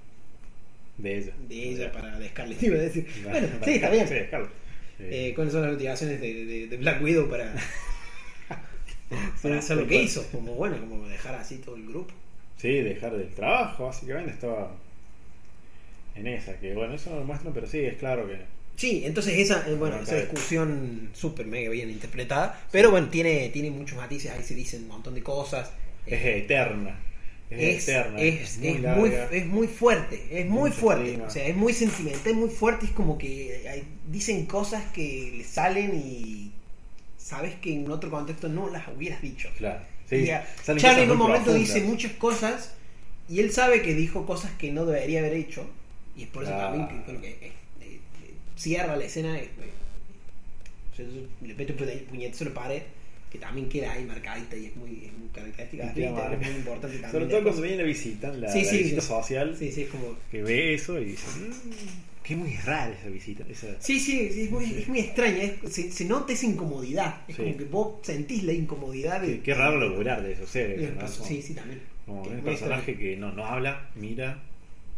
[0.98, 1.34] De ella.
[1.48, 3.06] de ella para de Scarlett, iba a decir.
[3.06, 4.08] Claro, Bueno, sí, está bien.
[4.08, 4.16] Sí.
[5.00, 7.56] Eh, ¿Cuáles son las motivaciones de, de- de Black Widow para,
[9.42, 10.26] para hacer lo que hizo?
[10.32, 12.14] Como bueno, como dejar así todo el grupo.
[12.58, 14.72] Sí, dejar del trabajo, básicamente estaba
[16.16, 18.38] en esa, que bueno, eso no lo muestran, pero sí, es claro que
[18.76, 23.70] Sí, entonces esa, eh, bueno, esa discusión súper mega bien interpretada, pero bueno, tiene, tiene
[23.70, 25.72] muchos matices, ahí se dicen un montón de cosas.
[26.06, 27.00] es Eh, eterna.
[27.50, 28.20] Es, es, eterna.
[28.20, 29.28] es- muy es larga.
[29.30, 32.50] muy, es muy fuerte, es muy Mucho fuerte, o sea, es muy sentimental, es muy
[32.50, 36.52] fuerte, es como que hay- dicen cosas que le salen y
[37.32, 39.48] sabes que en otro contexto no las hubieras dicho.
[39.58, 39.80] Claro.
[40.10, 40.28] Sí,
[40.78, 41.74] Charlie en un momento profundas.
[41.74, 42.74] dice muchas cosas
[43.30, 45.66] y él sabe que dijo cosas que no debería haber hecho
[46.18, 46.60] y es por eso Ah.
[46.76, 46.88] también
[47.22, 47.52] que,
[48.58, 49.40] cierra la escena
[50.96, 51.06] sea,
[51.42, 52.82] le mete un puñe- puñetazo a la pared
[53.32, 56.58] que también queda ahí marcadita y es muy, es muy característica de Twitter, es muy
[56.58, 57.12] importante también.
[57.12, 59.08] Sobre todo cuando viene la visita, la, Sí, la sí, visita sí.
[59.08, 60.18] social, Sí, sí, es como...
[60.30, 61.28] que ve eso y dice,
[62.22, 63.44] "Mm, qué muy rara esa visita.
[63.50, 63.68] Esa...
[63.82, 67.42] Sí, sí, es, muy, es muy extraña, es- se, se nota esa incomodidad, es Sí.
[67.44, 69.28] como que vos sentís la incomodidad de...
[69.38, 70.90] Qué, qué raro lograr de esos seres.
[71.26, 71.82] Sí, sí, también.
[72.06, 73.00] Como Que un personaje extraño.
[73.12, 74.42] que no, no habla, mira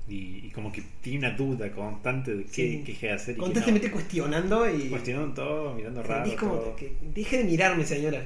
[0.09, 2.83] y, y como que tiene una duda constante de qué, Sí.
[2.85, 3.93] qué deje de hacer y Constantemente no.
[3.93, 4.89] cuestionando y...
[4.89, 6.35] Cuestionando todo, mirando raro.
[6.37, 6.75] Como todo.
[6.75, 8.25] que deje de mirarme, señora.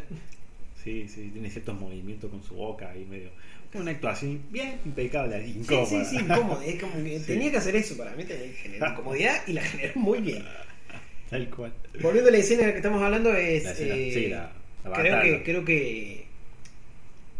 [0.83, 3.29] Sí, sí, tiene ciertos movimientos con su boca ahí medio.
[3.73, 5.85] Es una actuación bien impecable, Sí, incómoda.
[5.85, 6.61] sí, sí, incómodo.
[6.61, 7.25] Es como que Sí.
[7.25, 10.43] tenía que hacer eso para mí, tenía que generar incomodidad y la generó muy bien.
[11.29, 11.73] Tal cual.
[12.01, 13.63] Volviendo a la escena que estamos hablando, es.
[13.65, 14.51] La escena, eh, sí, la,
[14.85, 16.25] la creo, que, creo que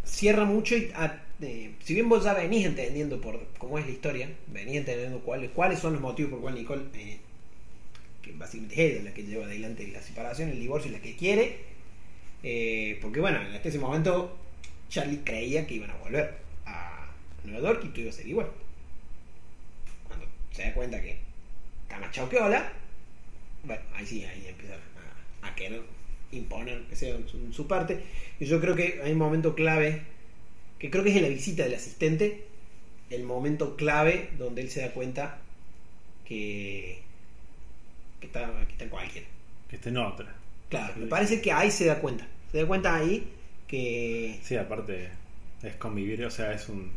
[0.06, 0.92] cierra mucho y.
[0.96, 5.20] a- eh, si bien vos ya venís entendiendo por cómo es la historia, venís entendiendo
[5.20, 7.20] cuáles, cuáles son los motivos por cuál Nicole, eh,
[8.24, 11.16] que básicamente es ella la que lleva adelante la separación, el divorcio y la que
[11.16, 11.58] quiere,
[13.02, 14.36] porque bueno, hasta ese momento
[14.90, 17.08] Charlie creía que iban a volver a
[17.44, 18.48] Nueva York y todo iba a ser igual.
[20.08, 21.18] Cuando se da cuenta que
[21.84, 22.72] está más chao que hola,
[23.64, 24.76] bueno, ahí sí, ahí empieza
[25.42, 25.82] a, a querer
[26.32, 28.04] imponer que sea su, su parte.
[28.40, 30.02] Y yo creo que hay un momento clave,
[30.80, 32.46] que creo que es en la visita del asistente,
[33.10, 35.40] el momento clave donde él se da cuenta
[36.26, 37.02] que,
[38.20, 39.28] que, está, que está en cualquiera.
[39.70, 40.34] Que esté en otra.
[40.70, 42.28] Claro, me parece que ahí se da cuenta.
[42.52, 43.32] Se da cuenta ahí
[43.68, 44.40] que.
[44.44, 45.10] Sí, aparte
[45.64, 46.92] es convivir, o sea, es un,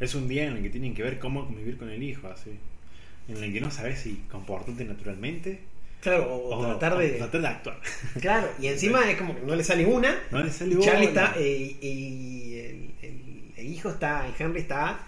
[0.00, 2.50] es un día en el que tienen que ver cómo convivir con el hijo, así.
[3.28, 5.58] En el que no sabes si comportarte naturalmente
[6.00, 7.14] Claro, o, o tratar de.
[7.14, 7.80] o tratar de actuar.
[8.20, 10.14] Claro, y encima es como que no le sale una.
[10.30, 11.34] No le sale y Charlie está.
[11.38, 14.26] eh, y el, el- el hijo está.
[14.26, 15.00] El Henry está.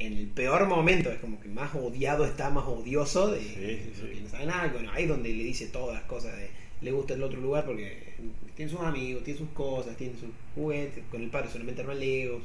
[0.00, 3.92] En el peor momento, es como que más odiado está, más odioso de, Sí, de
[3.94, 4.14] sí.
[4.14, 4.66] que no sabe nada.
[4.66, 6.48] y Bueno, ahí es donde le dice todas las cosas de
[6.80, 8.14] le gusta el otro lugar porque
[8.54, 12.42] tiene sus amigos, tiene sus cosas, tiene sus juguetes, con el padre solamente arma legos,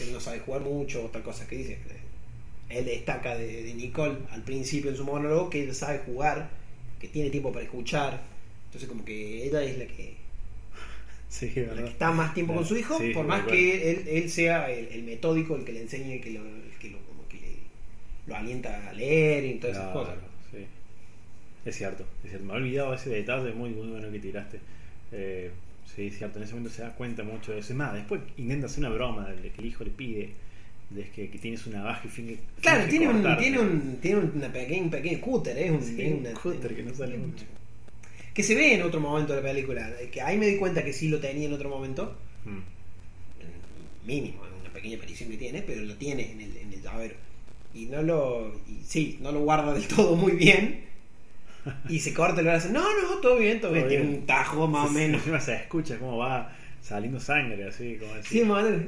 [0.00, 1.78] él no sabe jugar mucho, otra cosa que dice.
[2.68, 6.50] Él destaca de, de Nicole al principio en su monólogo que él sabe jugar,
[6.98, 8.22] que tiene tiempo para escuchar,
[8.66, 10.16] entonces como que ella es la que,
[11.28, 11.84] Sí, la ¿verdad?
[11.84, 14.86] que está más tiempo con su hijo, Sí, por más que él, él sea el,
[14.86, 17.58] el metódico, el que le enseñe, que lo, el que lo, como que
[18.26, 20.16] lo alienta a leer y todas esas cosas.
[21.64, 22.46] Es cierto, es cierto.
[22.46, 24.58] Me he olvidado ese detalle muy, muy bueno que tiraste.
[25.12, 25.50] Eh,
[25.94, 26.38] sí, es cierto.
[26.38, 27.72] En ese momento se da cuenta mucho de eso.
[27.72, 30.30] Es más, después intenta hacer una broma de que el hijo le pide
[30.90, 32.38] de que, que tienes una baja y finge.
[32.60, 33.42] Claro, finge tiene un, cortarte.
[33.42, 35.70] tiene un, tiene una pequeña, un pequeño cúter, ¿eh?
[35.70, 37.44] Un, Sí, un cúter que no sale mucho.
[38.34, 40.92] Que se ve en otro momento de la película, que ahí me di cuenta que
[40.92, 42.58] sí lo tenía en otro momento, Mm.
[43.40, 47.14] en mínimo, una pequeña aparición que tiene, pero lo tiene en el, en el llavero.
[47.72, 50.84] Y no lo, y sí, no lo guarda del todo muy bien.
[51.88, 53.88] Y se corta el brazo, no, no, todo bien, todo, bien.
[53.88, 55.20] Tiene un tajo más o Sí, menos.
[55.20, 56.52] Encima se escucha cómo va
[56.82, 58.82] saliendo sangre, así como Sí, más o menos,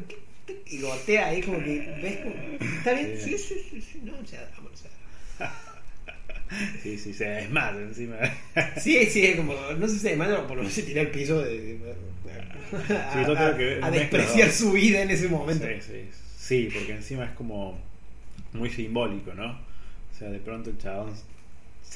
[0.67, 2.17] y gotea ahí como que, ¿ves?
[2.19, 2.35] Como,
[2.79, 3.15] ¿Está bien?
[3.19, 3.31] Sí.
[3.31, 5.53] Sí, sí, sí, sí, no, o sea, vamos, o sea.
[6.81, 8.17] Sí, sí, se desmaya encima.
[8.81, 11.01] Sí, sí, es como, no sé si se demanda o por lo menos se tira
[11.01, 11.77] al piso de,
[12.89, 15.67] a, yo creo a- que a mezcla despreciar su vida en ese momento.
[15.67, 16.09] Sí, sí,
[16.39, 17.79] sí, porque encima es como
[18.53, 19.51] muy simbólico, ¿no?
[19.53, 21.13] O sea, de pronto el chabón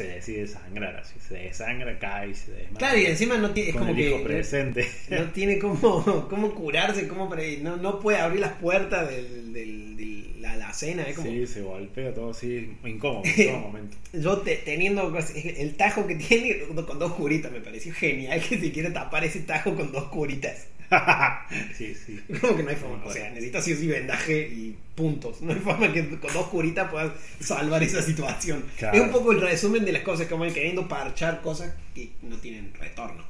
[0.04, 2.78] se decide sangrar, así se desangra, cae y se desmaya.
[2.78, 4.86] Claro, y encima no tiene, es como que presente.
[5.10, 9.96] no tiene cómo, cómo curarse, cómo pre- no, no puede abrir las puertas del, del-
[9.96, 13.96] de la, la cena, es como Sí, se golpea todo así, incómodo en todo momento.
[14.12, 18.72] yo te- teniendo el tajo que tiene con dos curitas, me pareció genial que se
[18.72, 20.66] quiera tapar ese tajo con dos curitas.
[21.76, 22.20] sí, sí.
[22.40, 25.40] Como que no hay forma, o sea, necesitas sí o sí vendaje y puntos.
[25.40, 28.64] No hay forma que con dos curitas puedas salvar esa situación.
[28.78, 28.96] Claro.
[28.96, 32.36] Es un poco el resumen de las cosas que van queriendo parchar cosas que no
[32.38, 33.24] tienen retorno.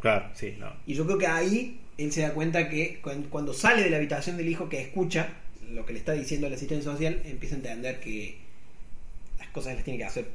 [0.00, 0.72] Claro, sí, no.
[0.86, 3.98] Y yo creo que ahí él se da cuenta que cuan- cuando sale de la
[3.98, 5.34] habitación del hijo que escucha
[5.70, 8.38] lo que le está diciendo el asistente social, empieza a entender que
[9.38, 10.26] las cosas las tiene que hacer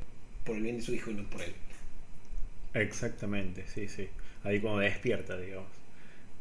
[0.43, 1.53] por el bien de su hijo y no por él.
[2.75, 4.07] Exactamente, sí, sí.
[4.43, 5.67] Ahí cuando despierta, digamos.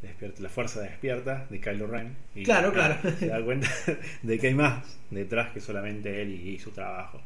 [0.07, 2.15] Despierta, la fuerza despierta de Kylo Ren.
[2.35, 2.95] Y Claro, claro.
[3.19, 3.69] Se da cuenta
[4.23, 7.21] de que hay más detrás que solamente él y, y su trabajo.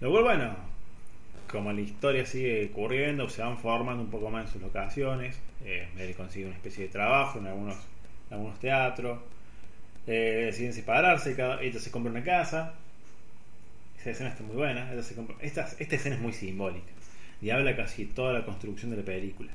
[0.00, 0.56] Lo cual, bueno,
[1.50, 5.36] como la historia sigue ocurriendo, se van formando un poco más en sus locaciones.
[5.64, 7.76] Eh, él consigue una especie de trabajo en algunos,
[8.30, 9.20] en algunos teatros.
[10.06, 12.74] Eh, deciden separarse, cada, ella se compra una casa.
[14.00, 14.92] Esa escena está muy buena.
[14.92, 16.86] Ella se compra- esta, esta escena es muy simbólica
[17.40, 19.50] y habla casi toda la construcción de la película.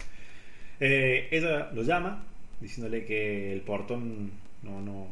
[0.79, 2.23] Eh, ella lo llama
[2.61, 4.31] diciéndole que el portón
[4.63, 5.07] no, no,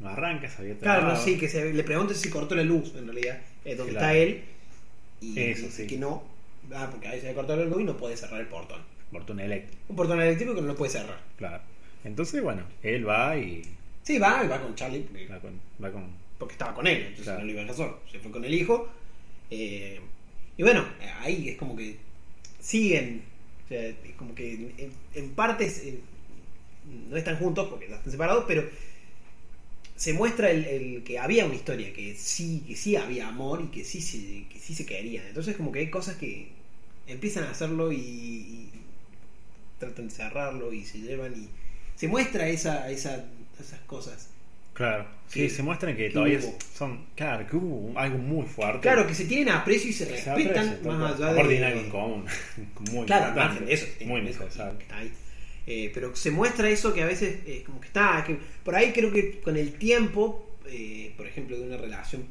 [0.00, 1.24] no arranca, se había Claro, no, trabado.
[1.24, 4.06] sí, que se, le pregunta si cortó la luz, en realidad, eh, donde Claro.
[4.06, 4.42] está él.
[5.20, 5.86] Y Eso, sí.
[5.86, 6.24] que no.
[6.74, 8.80] Ah, porque ahí se le cortó la luz y no puede cerrar el portón.
[9.10, 11.20] portón eléctrico, Un portón eléctrico que no lo puede cerrar.
[11.36, 11.62] claro.
[12.04, 13.62] Entonces, bueno, él va y
[14.02, 16.04] Sí, va, y va con Charlie, porque, va con, va con
[16.38, 17.38] porque estaba con él, entonces Claro.
[17.40, 18.00] no lo iba a dejar solo.
[18.10, 18.88] Se fue con el hijo.
[19.50, 20.00] eh,
[20.56, 20.84] y bueno,
[21.20, 21.96] ahí es como que
[22.60, 23.22] siguen.
[23.64, 26.00] O sea, es como que en, en partes eh,
[26.84, 28.64] no están juntos porque están separados, pero
[29.96, 33.68] se muestra el, el que había una historia, que sí, que sí había amor y
[33.68, 35.26] que sí, se, que sí se querían.
[35.26, 36.48] Entonces como que hay cosas que
[37.06, 38.70] empiezan a hacerlo y, y
[39.78, 41.48] tratan de cerrarlo y se llevan y
[41.96, 43.24] se muestra esa, esa,
[43.60, 44.28] esas cosas.
[44.74, 46.58] Claro, sí, se muestran que que todavía hubo.
[46.74, 48.80] son, claro, que hubo algo muy fuerte.
[48.80, 51.44] Claro, que se tienen aprecio y se respetan más allá de...
[51.48, 52.24] tiene algo en común.
[52.90, 54.78] Muy Claro, importante, eso, muy necesario.
[54.78, 55.12] que está ahí.
[55.66, 58.92] Eh, pero se muestra eso que a veces eh, como que está, que por ahí
[58.92, 62.24] creo que con el tiempo, eh, por ejemplo, de una relación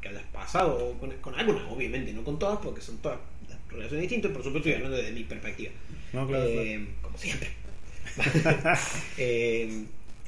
[0.00, 3.58] que hayas pasado, o con, con algunas, obviamente, no con todas, porque son todas las
[3.70, 5.72] relaciones distintas, por supuesto estoy hablando desde mi perspectiva,
[6.12, 7.50] No, claro, Eh, como siempre.
[9.18, 9.84] Eh,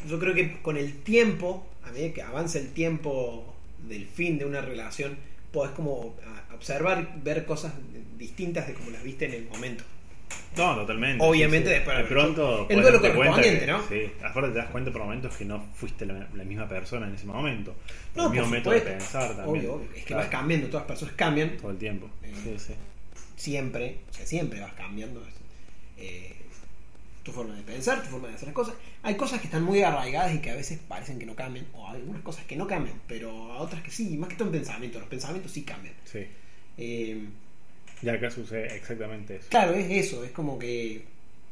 [0.09, 3.55] yo creo que con el tiempo, a medida que avanza el tiempo
[3.89, 5.16] del fin de una relación,
[5.53, 6.14] podés como
[6.55, 7.72] observar, ver cosas
[8.18, 9.85] distintas de como las viste en el momento.
[10.57, 11.24] No, totalmente.
[11.24, 11.79] Obviamente sí, sí.
[11.79, 12.61] después- De pronto.
[12.62, 13.89] el podés duelo correspondiente, que- ¿no?
[13.89, 17.14] Sí, aparte te das cuenta por momentos que no fuiste la, la misma persona en
[17.14, 17.74] ese momento.
[18.16, 19.49] No, el mismo método de pensar también.
[19.49, 19.89] Obvio, obvio.
[19.95, 21.57] Es que Claro, vas cambiando, todas las personas cambian.
[21.57, 22.11] todo el tiempo.
[22.22, 22.74] Eh, Sí, sí.
[23.37, 25.22] siempre, o sea, siempre vas cambiando
[25.97, 26.35] eh,
[27.22, 28.74] tu forma de pensar, tu forma de hacer las cosas.
[29.03, 31.87] Hay cosas que están muy arraigadas y que a veces parecen que no cambian, o
[31.89, 34.53] hay algunas cosas que no cambian, pero a otras que sí, más que todo en
[34.53, 35.95] pensamiento, los pensamientos sí cambian.
[36.05, 36.26] Sí.
[36.79, 37.24] Eh,
[38.03, 39.46] Y acá sucede exactamente eso.
[39.51, 41.03] claro, es eso, es como que...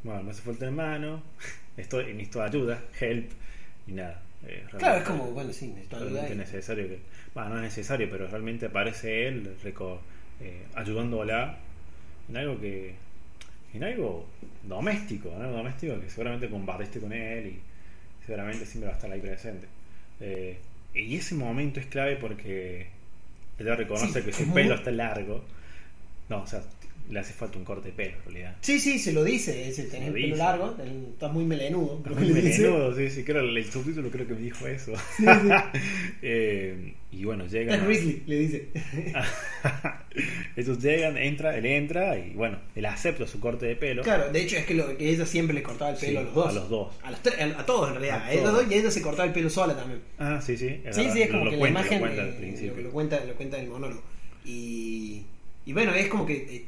[0.03, 1.22] Bueno, me hace falta hermano,
[1.76, 3.30] estoy, necesito ayuda, help,
[3.88, 4.22] y nada.
[4.47, 6.28] eh, Claro, es como, bueno, sí, necesito ayuda.
[6.30, 6.99] y- necesario que.
[7.34, 9.99] Bueno, no es necesario, pero realmente aparece él reco-
[10.40, 11.59] eh, ayudándola
[12.28, 12.94] en algo que.
[13.74, 14.26] en algo
[14.62, 15.51] doméstico, ¿no?
[15.51, 17.61] Doméstico que seguramente compartiste con él y
[18.26, 19.66] seguramente siempre va a estar ahí presente.
[20.20, 20.59] Eh,
[20.94, 22.86] y ese momento es clave porque
[23.59, 25.44] ella reconoce Sí, que su es muy- pelo está largo.
[26.29, 26.62] No, o sea,
[27.09, 28.57] le hace falta un corte de pelo en realidad.
[28.62, 30.39] Sí, sí, se lo dice, dice, tenés lo el pelo dice.
[30.39, 32.03] largo, ten- estás muy melenudo.
[32.05, 34.93] Muy melenudo, sí, sí, creo el, el subtítulo creo que me dijo eso.
[36.22, 37.81] Eh, y bueno, llegan.
[37.81, 38.68] A- grizzly, le dice.
[40.57, 44.03] Ellos llegan, entra, él entra y bueno, él acepta su corte de pelo.
[44.03, 46.22] Claro, de hecho es que, lo, que ella siempre le cortaba el pelo Sí, a
[46.22, 46.47] los dos.
[46.49, 46.95] a los dos.
[47.03, 48.22] A, los tres- a todos en realidad.
[48.22, 50.01] A A ellos dos y ella se cortaba el pelo sola también.
[50.18, 50.81] Ah, sí, sí.
[50.85, 51.12] es Sí, verdad.
[51.14, 52.83] sí, es como lo que la imagen lo cuenta al principio.
[52.83, 54.03] lo, cuenta, lo cuenta en el monólogo.
[54.45, 55.22] Y,
[55.67, 56.64] y bueno, es como que eh,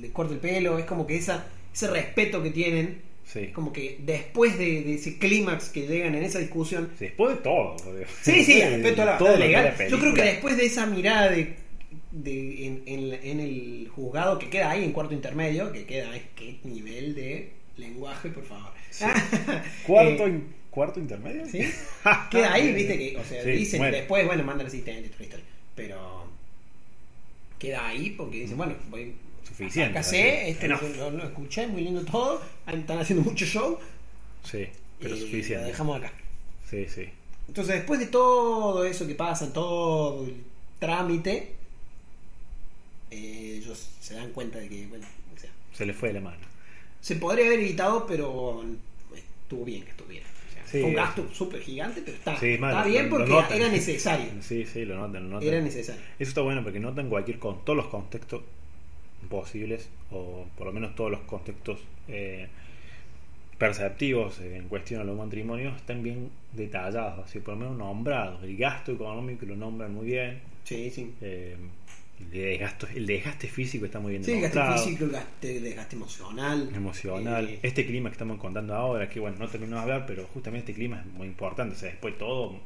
[0.00, 3.38] le corta el pelo, es como que esa, ese respeto que tienen, Sí.
[3.40, 7.36] es como que después de, de ese clímax que llegan en esa discusión, Sí, Después
[7.36, 7.76] de todo.
[8.22, 9.72] Sí, sí, a la todo es legal.
[9.78, 11.54] la Yo creo que después de esa mirada de,
[12.10, 16.22] de- en, en- en el juzgado que queda ahí en cuarto intermedio, que queda ahí,
[16.34, 18.72] qué nivel de lenguaje, por favor.
[18.90, 19.04] Sí.
[19.86, 21.46] ¿Cuarto, Eh, ¿Cuarto intermedio?
[21.46, 21.60] ¿Sí?
[22.30, 23.96] Queda ahí, viste que, o sea, dicen bueno.
[23.96, 25.08] después, bueno, manda el asistente.
[25.76, 26.26] Pero
[27.60, 29.14] queda ahí porque dicen, bueno, voy
[29.46, 29.96] Suficiente.
[29.98, 33.78] acá sé, este lo- lo escuché, muy lindo todo, están haciendo mucho show.
[34.42, 34.66] Sí,
[34.98, 35.62] pero y suficiente.
[35.64, 36.12] Lo dejamos acá.
[36.68, 37.04] Sí, sí.
[37.48, 40.36] Entonces, después de todo eso que pasa, todo el
[40.78, 41.52] trámite,
[43.10, 45.06] eh, ellos se dan cuenta de que, bueno,
[45.36, 46.38] o sea, Se le fue de la mano.
[47.00, 48.64] se podría haber evitado, pero
[49.42, 50.26] estuvo bien que estuviera.
[50.70, 52.56] Sí, un gasto súper gigante, pero está, Sí,
[52.86, 54.26] bien lo porque era necesario.
[54.40, 55.48] Sí, sí, lo notan, lo notan.
[55.48, 56.00] Era necesario.
[56.18, 58.42] Eso está bueno porque notan cualquier con todos los contextos
[59.28, 62.48] posibles o por lo menos todos los contextos eh,
[63.58, 68.42] perceptivos en cuestión a los matrimonios están bien detallados, así por lo menos nombrados.
[68.42, 70.40] El gasto económico lo nombran muy bien.
[70.64, 71.12] Sí, sí.
[71.20, 71.56] eh,
[72.32, 74.78] el, desgaste físico está muy bien Sí, el demostrado.
[74.78, 75.04] físico,
[75.42, 76.70] el desgaste emocional.
[76.74, 77.48] emocional.
[77.48, 80.72] Eh, Este clima que estamos contando ahora, que bueno, no terminó de hablar, pero justamente
[80.72, 81.74] este clima es muy importante.
[81.74, 82.60] O sea, después todo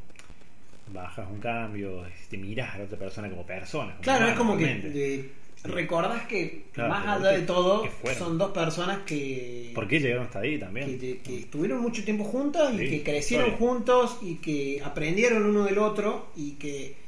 [0.92, 3.92] bajas un cambio, te miras a la otra persona como persona.
[3.92, 5.30] como claro, es como que eh,
[5.64, 7.88] recordás que Claro, más allá ¿qué- de todo,
[8.18, 9.72] son dos personas que...
[9.74, 10.98] ¿Por qué llegaron hasta ahí también?
[10.98, 15.64] que, que estuvieron mucho tiempo juntas y Sí, que crecieron juntos y que aprendieron uno
[15.64, 17.02] del otro y que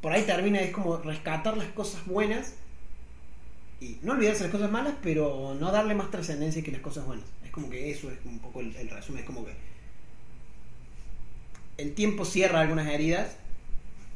[0.00, 2.54] por ahí termina es como rescatar las cosas buenas
[3.80, 7.26] y no olvidarse las cosas malas pero no darle más trascendencia que las cosas buenas
[7.44, 9.52] es como que eso es un poco el, el resumen es como que
[11.78, 13.36] el tiempo cierra algunas heridas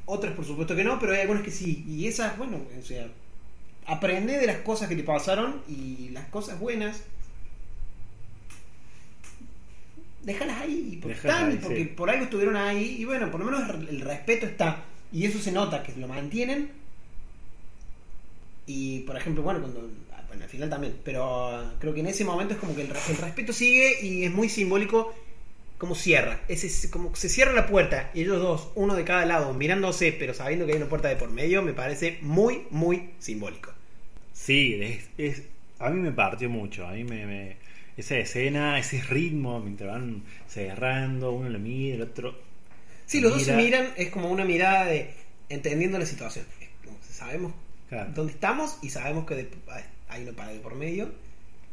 [0.06, 3.08] otras por supuesto que no pero hay algunas que sí y esas bueno o sea
[3.86, 7.02] aprende de las cosas que te pasaron y las cosas buenas
[10.22, 11.84] déjalas ahí porque están ahí, porque sí.
[11.84, 14.84] por algo estuvieron ahí y bueno por lo menos el respeto está
[15.14, 16.60] y eso se nota que lo mantienen
[18.66, 19.80] y por ejemplo bueno cuando
[20.28, 22.98] bueno al final también pero creo que en ese momento es como que el, re-
[23.10, 25.14] el respeto sigue y es muy simbólico
[25.78, 29.26] como cierra ese es como se cierra la puerta y ellos dos uno de cada
[29.26, 33.10] lado mirándose pero sabiendo que hay una puerta de por medio me parece muy muy
[33.18, 33.72] simbólico
[34.32, 34.74] Sí,
[35.16, 35.48] es,
[35.78, 36.86] a mí me partió mucho.
[36.86, 37.56] A mí me, me-
[37.96, 42.34] esa escena, ese ritmo, mientras van cerrando, uno lo mira, el otro.
[43.06, 43.80] Sí, los dos se mira.
[43.80, 45.10] miran, es como una mirada de
[45.48, 46.46] entendiendo la situación.
[46.84, 47.52] Como sabemos
[47.88, 48.10] Claro.
[48.14, 49.50] dónde estamos y sabemos que de-
[50.08, 51.12] hay una pared por medio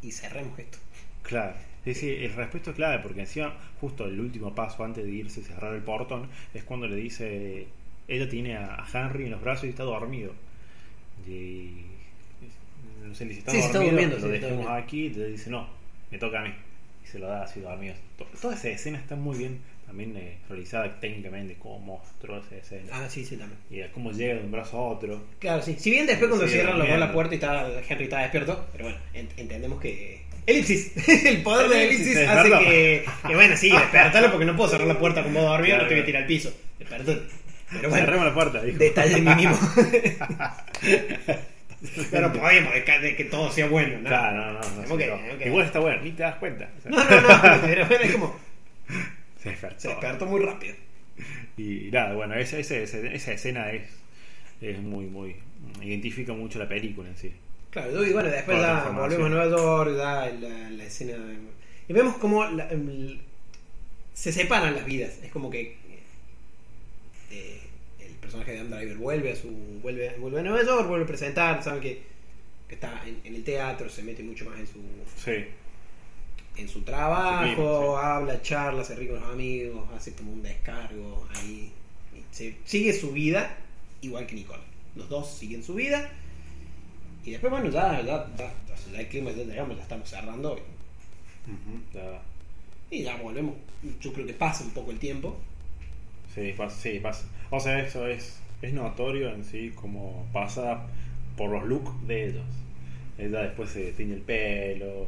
[0.02, 0.78] y cerremos esto.
[1.24, 1.54] Claro.
[1.84, 5.40] Sí, sí, el respeto es clave porque encima, justo el último paso antes de irse
[5.40, 7.68] y cerrar el portón, es cuando le dice,
[8.08, 10.34] ella tiene a a Henry en los brazos y está dormido.
[11.28, 11.86] Y
[13.08, 15.28] no sé, le dice, está Sí, está dormido, durmiendo, lo está dejemos aquí, y le
[15.30, 15.68] dice, no,
[16.12, 16.54] me toca a mí.
[17.04, 17.96] Y se lo da así dormido.
[18.18, 19.60] To- Toda esa escena está muy bien
[19.92, 22.90] también eh, realizada técnicamente como monstruo esa escena.
[22.94, 23.60] Ah, sí, sí, también.
[23.70, 25.22] Y es como llega de un brazo a otro.
[25.40, 25.76] Claro, sí.
[25.78, 28.86] Si bien después cuando Sí, cierran los la puerta y está, Henry está despierto, pero
[28.86, 30.22] bueno, ent- entendemos que.
[30.48, 30.94] Elipsis,
[31.26, 34.98] el poder de Elipsis, hace que, que, bueno, sí, despertalo porque no puedo cerrar la
[34.98, 36.52] puerta con modo dormido, Claro, no te voy a tirar al piso.
[36.80, 37.20] Despertó.
[37.72, 38.78] Pero bueno, Cerremos la puerta, dijo.
[38.80, 39.58] detalle mínimo.
[42.12, 44.10] pero podemos, de que, todo sea bueno, ¿no?
[44.10, 44.94] Claro, no, no, no.
[44.94, 45.16] Ok, sí, no.
[45.36, 45.46] ok.
[45.46, 46.70] Igual está bueno, ni te das cuenta.
[46.78, 48.40] O sea, No, no, no, pero bueno, es como.
[49.42, 49.80] Se despertó.
[49.80, 50.76] Se despertó muy rápido.
[51.58, 53.84] Y nada, bueno, esa, esa, esa, escena es,
[54.62, 55.36] es muy, muy.
[55.82, 57.32] Identifica mucho la película en sí.
[57.70, 61.14] Claro, y bueno, después ya volvemos a Nueva York, ya la, la escena.
[61.88, 63.22] Y vemos como la- el-
[64.14, 65.20] se separan las vidas.
[65.24, 65.78] Es como que
[67.32, 67.60] eh,
[68.00, 69.50] el personaje de Adam Driver vuelve a su
[69.82, 72.02] vuelve, vuelve a Nueva York, vuelve a presentar, sabe que,
[72.68, 74.80] que está en, en el teatro, se mete mucho más en su
[75.24, 75.46] Sí,
[76.62, 81.72] en su trabajo, habla, charla, se ríe con los amigos, hace como un descargo ahí.
[82.32, 83.58] Se- sigue su vida
[84.02, 84.62] igual que Nicole.
[84.96, 86.10] Los dos siguen su vida.
[87.24, 88.52] Y después, bueno, ya, ya, ya,
[88.92, 90.58] ya el clima ya llegamos, ya estamos cerrando.
[91.94, 92.22] Ya-
[92.90, 93.56] Y ya volvemos.
[94.02, 95.38] Yo creo que pasa un poco el tiempo.
[96.34, 97.26] sí, pasa, sí, pasa.
[97.50, 100.82] O sea, eso es, es notorio en sí como pasa
[101.38, 102.46] por los looks de ellos.
[103.18, 105.08] Ella después se tiñe el pelo.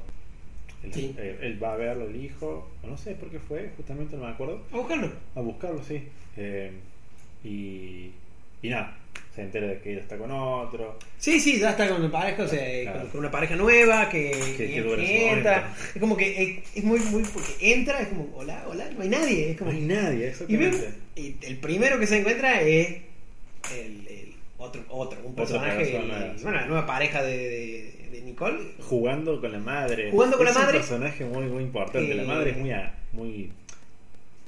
[0.91, 1.15] Sí.
[1.17, 2.69] eh, él va a verlo, el hijo.
[2.83, 4.63] o No sé por qué fue, justamente no me acuerdo.
[4.71, 5.11] A buscarlo.
[5.35, 6.03] A buscarlo, sí.
[6.37, 6.71] Eh,
[7.43, 8.11] y,
[8.61, 8.97] y nada,
[9.35, 10.97] se entera de que ella está con otro.
[11.17, 12.99] Sí, sí, ya está con una pareja, o sea, Claro.
[13.01, 15.75] con, con una pareja nueva que, Que- que que dura su entra.
[15.95, 17.23] Es como que es, es muy, muy.
[17.23, 19.51] Porque entra, es como, hola, hola, no hay nadie.
[19.51, 20.89] Es como, No hay nadie, Y, exactamente.
[21.15, 22.97] y el primero que se encuentra es
[23.73, 24.22] el, el
[24.63, 26.43] otro, otro, un personaje, persona, sí.
[26.43, 28.59] bueno, la nueva pareja de, de, de Nicole.
[28.81, 30.11] Jugando con la madre.
[30.11, 30.77] Jugando con es la madre.
[30.77, 32.11] un personaje muy, muy importante.
[32.11, 32.71] Eh, La madre es muy.
[33.11, 33.51] muy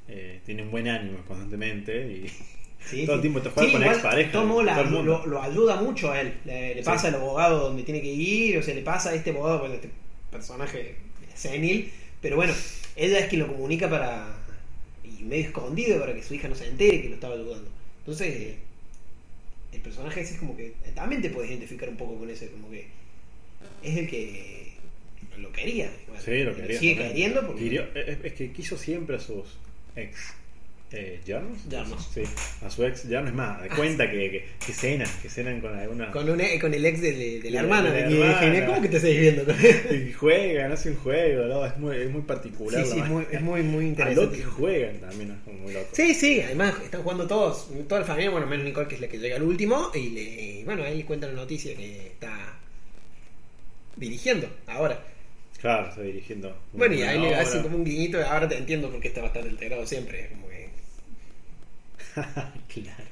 [0.08, 2.08] eh, tiene un buen ánimo constantemente.
[2.08, 2.32] Y
[2.86, 4.32] Sí, todo el tiempo te juega Sí, con igual expareja.
[4.32, 6.36] Tomo la- todo lo, lo ayuda mucho a él.
[6.46, 9.58] Le, pasa al abogado donde tiene que ir, o sea, le pasa a este abogado,
[9.60, 9.90] bueno, este
[10.32, 10.96] personaje
[11.34, 11.92] senil.
[12.22, 12.54] Pero bueno,
[12.96, 14.28] ella es quien lo comunica para.
[15.04, 17.70] y medio escondido para que su hija no se entere que lo estaba ayudando.
[18.00, 18.56] Entonces, eh,
[19.76, 20.74] el personaje ese es como que.
[20.94, 22.88] También te puedes identificar un poco con ese, como que.
[23.84, 24.74] Es el que
[25.38, 25.92] lo quería.
[26.08, 26.80] Bueno, Sí, lo quería.
[26.80, 27.86] Sigue queriendo porque.
[28.24, 29.58] Es que quiso siempre a sus
[29.96, 30.34] ex.
[30.92, 31.20] Eh.
[31.26, 31.58] Yernos.
[32.14, 32.22] Sí,
[32.62, 33.60] a su ex yerno es más.
[33.76, 36.12] Cuenta que, que, que cenan, que cenan con alguna.
[36.12, 38.66] Con, un, con el ex de, de- de la hermana de la hermana.
[38.68, 39.44] ¿Cómo que te seguís viendo?
[39.94, 41.66] Y juegan, hace un juego, ¿no?
[41.66, 42.86] Es muy, es muy particular.
[42.86, 44.38] Sí, sí, es muy, es muy, muy A lo interesante.
[44.38, 45.88] que juegan también, es muy loco.
[45.92, 49.08] Sí, sí, además están jugando todos, toda la familia, bueno, menos Nicole que es la
[49.08, 52.58] que llega al último, y le, bueno, ahí le cuentan la noticia que está
[53.98, 55.04] dirigiendo ahora.
[55.60, 56.50] Claro, está dirigiendo.
[56.50, 59.22] una Bueno, y ahí le hacen como un guiñito, ahora te entiendo por qué está
[59.22, 60.45] bastante alterado siempre, como.
[62.68, 63.04] claro.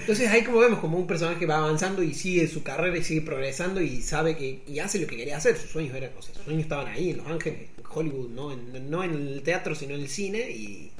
[0.00, 3.22] Entonces ahí como vemos como un personaje va avanzando y sigue su carrera y sigue
[3.22, 6.32] progresando y sabe que y hace lo que quería hacer, sus sueños eran, o sea,
[6.34, 9.74] sus sueños estaban ahí en Los Ángeles, en Hollywood, no en, no en el teatro
[9.74, 10.92] sino en el cine y,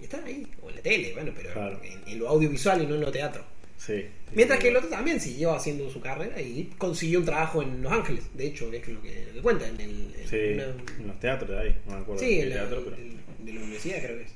[0.00, 1.80] y están ahí, o en la tele, bueno, pero Claro.
[1.84, 3.44] en, en lo audiovisual y no en lo teatro.
[3.76, 4.06] Sí.
[4.32, 7.92] Mientras que el otro también siguió haciendo su carrera y consiguió un trabajo en Los
[7.92, 8.24] Ángeles.
[8.34, 10.14] De hecho, es lo que, lo que cuenta en el.
[10.30, 10.64] en una-
[10.98, 12.96] en los teatros de ahí, no me acuerdo sí, de en la- teatro, pero.
[12.96, 14.30] de la universidad, creo que es.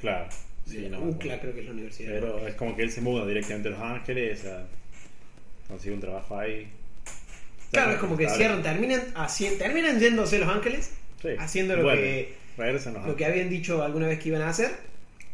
[0.00, 0.28] Claro.
[0.70, 2.12] Sí, no UCLA, creo que es la universidad.
[2.12, 4.66] Pero es como que él se muda directamente a Los Ángeles, a
[5.68, 6.68] consigue un trabajo ahí.
[7.70, 10.92] Claro, es como que cierran, terminan, haci- terminan yéndose a Los Ángeles,
[11.22, 11.28] Sí.
[11.38, 12.34] haciendo lo que,
[13.06, 14.70] lo que habían dicho alguna vez que iban a hacer,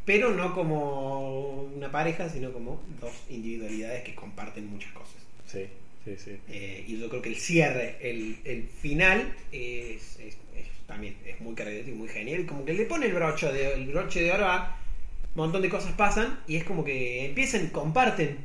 [0.05, 5.15] pero no como una pareja, sino como dos individualidades que comparten muchas cosas.
[5.47, 5.65] Sí,
[6.05, 6.37] sí, sí.
[6.51, 11.41] Eh, y yo creo que el cierre, el, el final, es, es- es- también es
[11.41, 12.41] muy característico, muy genial.
[12.43, 14.79] Y como que le pone el broche de, el broche de oro a
[15.37, 18.39] un montón de cosas pasan y es como que empiezan, comparten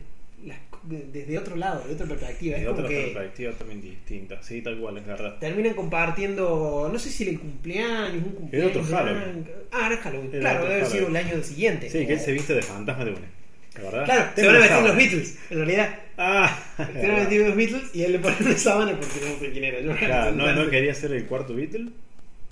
[0.46, 2.56] las desde otro lado, de otra perspectiva.
[2.56, 4.42] Es De como otra que perspectiva también distinta.
[4.42, 5.38] Sí, tal cual, es verdad.
[5.40, 8.76] terminan compartiendo, no sé si el cumpleaños, un cumpleaños.
[8.76, 9.48] otro Halloween.
[9.72, 10.30] Ah, era Halloween.
[10.34, 11.90] Era claro, debe haber sido el año siguiente.
[11.90, 13.28] Sí, que él se viste de fantasma de una.
[13.76, 14.06] ¿La verdad?
[14.06, 14.96] Claro, se van a vestir los.
[14.98, 16.00] Beatles, en realidad.
[16.18, 19.40] Ah, Se van a vestir los Beatles y él le pone una sábana porque no
[19.40, 19.80] sé quién era.
[19.80, 21.90] Yo Claro, no, no quería ser el cuarto Beatle.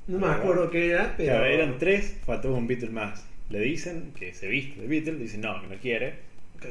[0.07, 1.31] No me acuerdo qué era, pero.
[1.31, 3.25] Claro, eran tres, faltó un Beatle más.
[3.49, 6.13] Le dicen que se viste de Beatle, dicen no, que no quiere.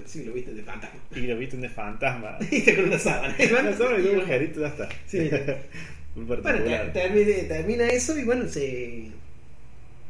[0.06, 1.00] Sí, lo viste de fantasma.
[1.16, 2.36] Y lo visten de fantasma.
[2.50, 3.34] Viste con una sábana.
[3.60, 4.88] Una sábana y un agujerito, ya está.
[5.06, 5.18] Sí.
[6.14, 6.92] Muy Bueno, particular.
[6.92, 9.10] termina, termina eso y bueno, se.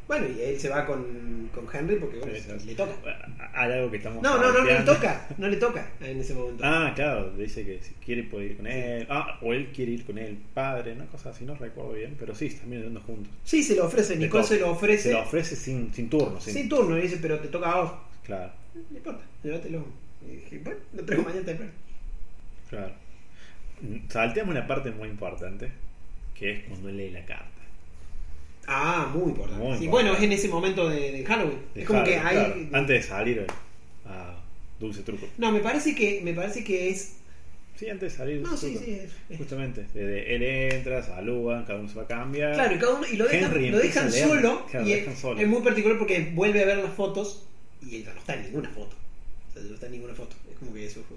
[0.09, 2.93] Bueno, y él se va con, con Henry porque bueno, Sí, le toca.
[3.55, 4.23] Hay algo que estamos.
[4.23, 6.63] No, no, no, no le toca, no le toca en ese momento.
[6.67, 9.07] Ah, claro, dice que si quiere puede ir con él.
[9.11, 12.35] Ah, o él quiere ir con el padre, una cosa así, no recuerdo bien, pero
[12.35, 13.31] sí, están viendo juntos.
[13.45, 14.55] Sí, se lo ofrece, Le Nicole toca.
[14.55, 17.39] se lo ofrece Se lo ofrece sin, sin turno, sin, sin turno, y dice, pero
[17.39, 17.93] te toca a vos.
[18.25, 18.51] Claro,
[18.91, 19.85] No importa, llévatelo.
[20.27, 21.73] Y dije, bueno, lo traigo mañana temprano.
[22.71, 22.93] claro.
[23.83, 25.71] Mm, Salteamos una parte muy importante,
[26.35, 27.47] que es cuando él lee la carta.
[28.71, 29.57] Ah, muy importante.
[29.65, 29.89] Muy importante.
[29.89, 31.59] bueno, es en ese momento de, de Halloween.
[31.75, 32.37] De es como que hay.
[32.37, 33.47] claro, antes de salir
[34.07, 34.35] a
[34.79, 35.27] Dulce Truco.
[35.39, 37.15] No, me parece que me parece que es.
[37.77, 38.41] Sí, antes de salir.
[38.43, 39.01] No, sí, sí,
[39.31, 42.53] es- Justamente, desde él entra, saludan, cada uno se va a cambiar.
[42.55, 45.17] Claro, y cada uno y lo dejan, lo dejan solo claro, y lo es, dejan
[45.17, 45.41] solo.
[45.41, 47.47] es muy particular porque vuelve a ver las fotos
[47.81, 48.97] y ella no está en ninguna foto.
[49.49, 50.37] O sea, no está en ninguna foto.
[50.53, 51.17] Es como que eso fue.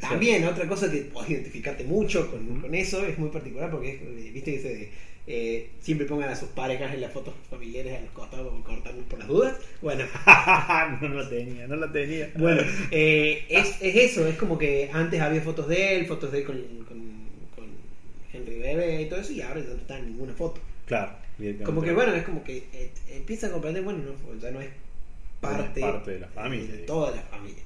[0.00, 4.30] También, otra cosa que podés identificarte mucho con eso es muy particular porque es, eh,
[4.32, 4.90] viste que se,
[5.26, 9.04] eh, siempre pongan a sus parejas en las fotos familiares a los costados para cortarnos
[9.06, 9.56] por las dudas.
[9.80, 10.04] Bueno,
[11.00, 12.30] no lo tenía, no lo tenía.
[12.36, 16.38] bueno eh, es, es eso, es como que antes había fotos de él, fotos de
[16.38, 16.56] él con,
[16.88, 16.98] con,
[17.54, 17.66] con
[18.32, 20.60] Henry Bebe y todo eso, y ahora ya no está en ninguna foto.
[20.86, 21.12] Claro.
[21.64, 24.68] Como que bueno, es como que eh, empieza a comprender, bueno, no, ya no es
[24.68, 24.72] No es
[25.40, 27.62] parte, de la familia, de toda la familia.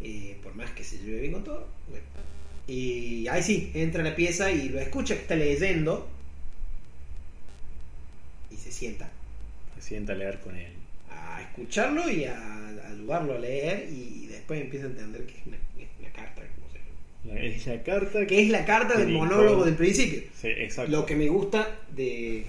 [0.00, 1.66] Eh, por más que se lleve bien con todo.
[1.88, 2.04] bueno.
[2.66, 6.08] Y ahí sí, entra a la pieza y lo escucha que está leyendo
[8.66, 9.08] se sienta
[9.76, 10.72] Se sienta a leer con él.
[11.10, 15.46] a escucharlo y a, a ayudarlo a leer y después empieza a entender que es
[15.46, 16.42] una, es una carta.
[16.54, 17.34] como se llama.
[17.34, 19.64] La- Es la carta Que es la carta del monólogo todo.
[19.64, 20.20] del principio.
[20.34, 20.90] Sí, exacto.
[20.92, 22.44] Lo que me gusta de,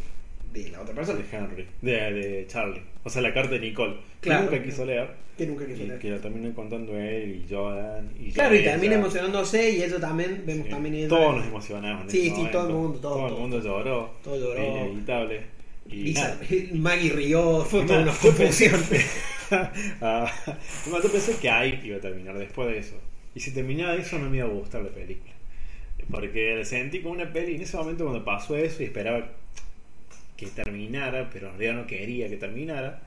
[0.54, 1.20] de la otra persona.
[1.20, 2.82] de Henry, de, de Charlie.
[3.04, 3.96] O sea, la carta de Nicole.
[4.22, 4.50] Claro.
[4.50, 5.28] Que nunca quiso leer.
[5.38, 6.00] Que nunca quiso Y leer.
[6.00, 8.10] que la terminó contando él y Jordan.
[8.20, 10.72] Y Claro, y termina emocionándose y eso también, vemos Sí.
[10.72, 12.04] también Todos nos emocionamos.
[12.06, 12.52] en Sí, sí, momento.
[12.58, 13.40] todo el mundo, todo, el todo.
[13.40, 14.14] mundo lloró.
[14.24, 14.60] Todo lloró.
[14.88, 15.42] Inevitable.
[15.90, 16.40] Y Lisa-.
[16.74, 18.84] Maggie rió, fue toda una confusión.
[20.02, 22.96] Además, yo pensé que ahí iba a terminar después de eso.
[23.36, 25.34] Y si terminaba eso, no me iba a gustar la película.
[26.12, 29.30] Porque sentí como una peli en ese momento cuando pasó eso y esperaba
[30.38, 33.02] que terminara, pero en realidad no quería que terminara.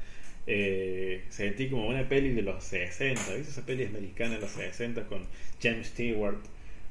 [0.47, 3.51] eh, sentí como una peli de los 60, ¿viste?
[3.53, 5.23] Esa peli americana de los 60 con
[5.63, 6.39] James Stewart,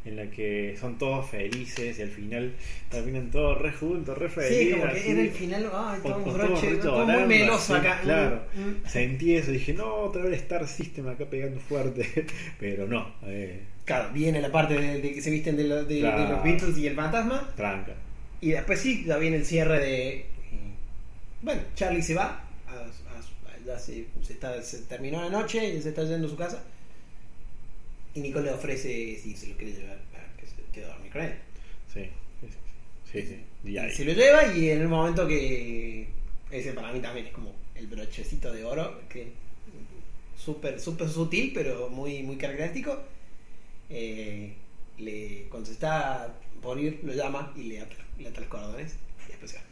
[0.05, 2.53] en la que son todos felices y al final
[2.89, 4.57] terminan todos re juntos, re felices.
[4.67, 5.09] Sí, como que así.
[5.11, 7.99] era el final, ay, todo Con- un con broche, todos todo muy meloso así, acá.
[8.01, 8.75] Claro, Mm, mm.
[8.87, 12.25] sentí eso, dije, no, otra vez Star System acá pegando fuerte,
[12.59, 15.95] pero no, eh, Claro, viene la parte de, de que se visten de, lo- de-
[15.95, 16.29] de Claro.
[16.35, 17.49] los Beatles y el fantasma.
[17.55, 17.93] tranca.
[18.39, 20.25] Y después sí, ya viene el cierre de.
[21.41, 22.43] Bueno, Charlie se va.
[22.67, 26.27] a- a- a- ya se, se está, se terminó la noche y se está yendo
[26.27, 26.63] a su casa.
[28.15, 31.11] Y Nicole le ofrece si se lo quiere llevar para que se quede a dormir
[31.11, 31.33] con él.
[31.93, 32.09] Sí,
[32.41, 32.47] sí,
[33.11, 33.69] sí, sí, sí.
[33.69, 33.91] Y ahí.
[33.91, 36.07] Se lo lleva y en el momento que.
[36.51, 39.01] Ese para mí también es como el brochecito de oro.
[39.09, 39.31] Que
[40.37, 43.03] súper, súper sutil, pero muy, muy característico.
[43.89, 44.53] Eh,
[44.97, 48.95] le, cuando se está por ir, lo llama y le ata, le ata los cordones.
[49.27, 49.63] Y después se va.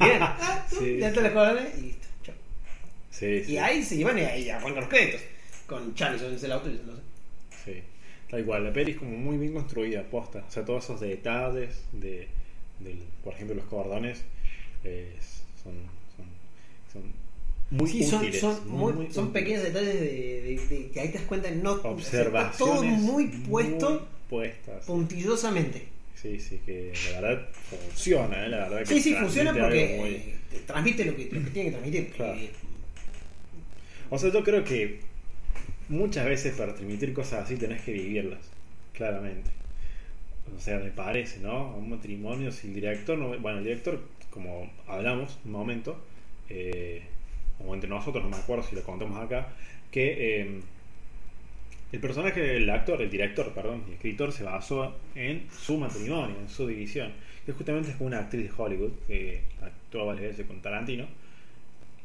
[0.00, 0.96] Ah, Sí.
[0.98, 2.06] Le ata los cordones y listo.
[2.22, 2.34] chao.
[3.10, 3.52] Sí, sí.
[3.52, 5.20] Y ahí se iban y ahí arrancan los créditos.
[5.70, 7.00] Con Charlie subiéndose el auto y diciendo,
[7.64, 7.74] Sí,
[8.28, 8.64] tal cual.
[8.64, 10.44] La peli es como muy bien construida, posta.
[10.46, 12.26] O sea, todos esos detalles de,
[13.22, 14.22] por ejemplo, los cordones
[14.84, 15.14] eh,
[15.62, 15.74] son,
[16.16, 16.26] son,
[16.92, 17.12] son
[17.70, 18.40] muy Sí, útiles.
[18.40, 20.06] son, muy- muy son pequeños detalles de,
[20.42, 22.56] de- de- que ahí te das cuenta, no, está observaciones.
[22.58, 24.84] todo muy puesto muy puestas.
[24.86, 25.84] puntillosamente.
[26.20, 28.48] Sí, sí, que la verdad funciona, ¿eh?
[28.48, 31.70] la verdad que Sí, sí, funciona porque muy- transmite lo que, lo que tiene que
[31.70, 32.10] transmitir.
[32.12, 32.34] Claro.
[32.40, 32.50] Eh,
[34.10, 35.00] O sea, yo creo que
[35.90, 38.38] muchas veces para transmitir cosas así tenés que vivirlas,
[38.94, 39.50] claramente.
[40.56, 41.76] O sea, me parece, ¿no?
[41.76, 43.38] Un matrimonio, si el director no...
[43.38, 46.00] Bueno, el director, como hablamos un momento,
[46.48, 47.02] eh,
[47.58, 49.48] como entre nosotros, no me acuerdo si lo contamos acá,
[49.90, 50.60] que eh,
[51.92, 56.48] el personaje, el actor, el director, perdón, el escritor se basó en su matrimonio, en
[56.48, 57.12] su división,
[57.44, 61.06] que justamente es una actriz de Hollywood que actuó varias veces con Tarantino.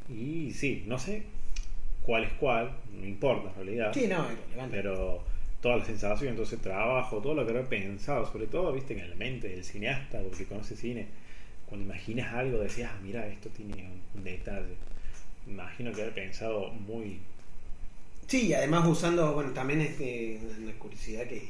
[0.09, 1.23] Y sí, no sé
[2.05, 3.91] cuál es cuál, no importa en realidad.
[3.93, 4.25] sí, no.
[4.71, 5.23] Pero
[5.61, 9.15] toda la sensación, entonces trabajo, todo lo que habrá pensado, sobre todo, viste, en la
[9.15, 11.07] mente del cineasta, o que conoce cine,
[11.67, 14.75] cuando imaginas algo decías, ah, mira, esto tiene un, detalle.
[15.47, 17.19] Imagino que haber pensado muy...
[18.27, 21.49] Sí, y además usando, bueno, también es que una curiosidad que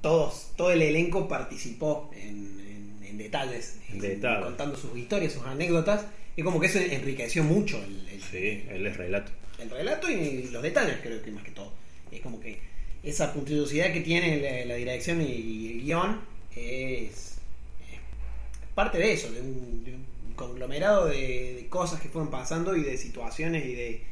[0.00, 2.60] todos, todo el elenco participó en,
[3.00, 4.44] en- en detalles, En detalles.
[4.44, 6.06] contando sus historias, sus anécdotas,
[6.36, 9.30] y como que eso enriqueció mucho el, el- Sí, es relato.
[9.58, 11.72] El relato y los detalles, creo que más que todo.
[12.10, 12.60] Es como que
[13.02, 16.20] esa puntillosidad que tiene la, la dirección y el guion
[16.54, 17.38] es,
[17.80, 18.00] es
[18.74, 22.82] parte de eso, de un, de un conglomerado de, de cosas que fueron pasando y
[22.84, 24.02] de situaciones y de,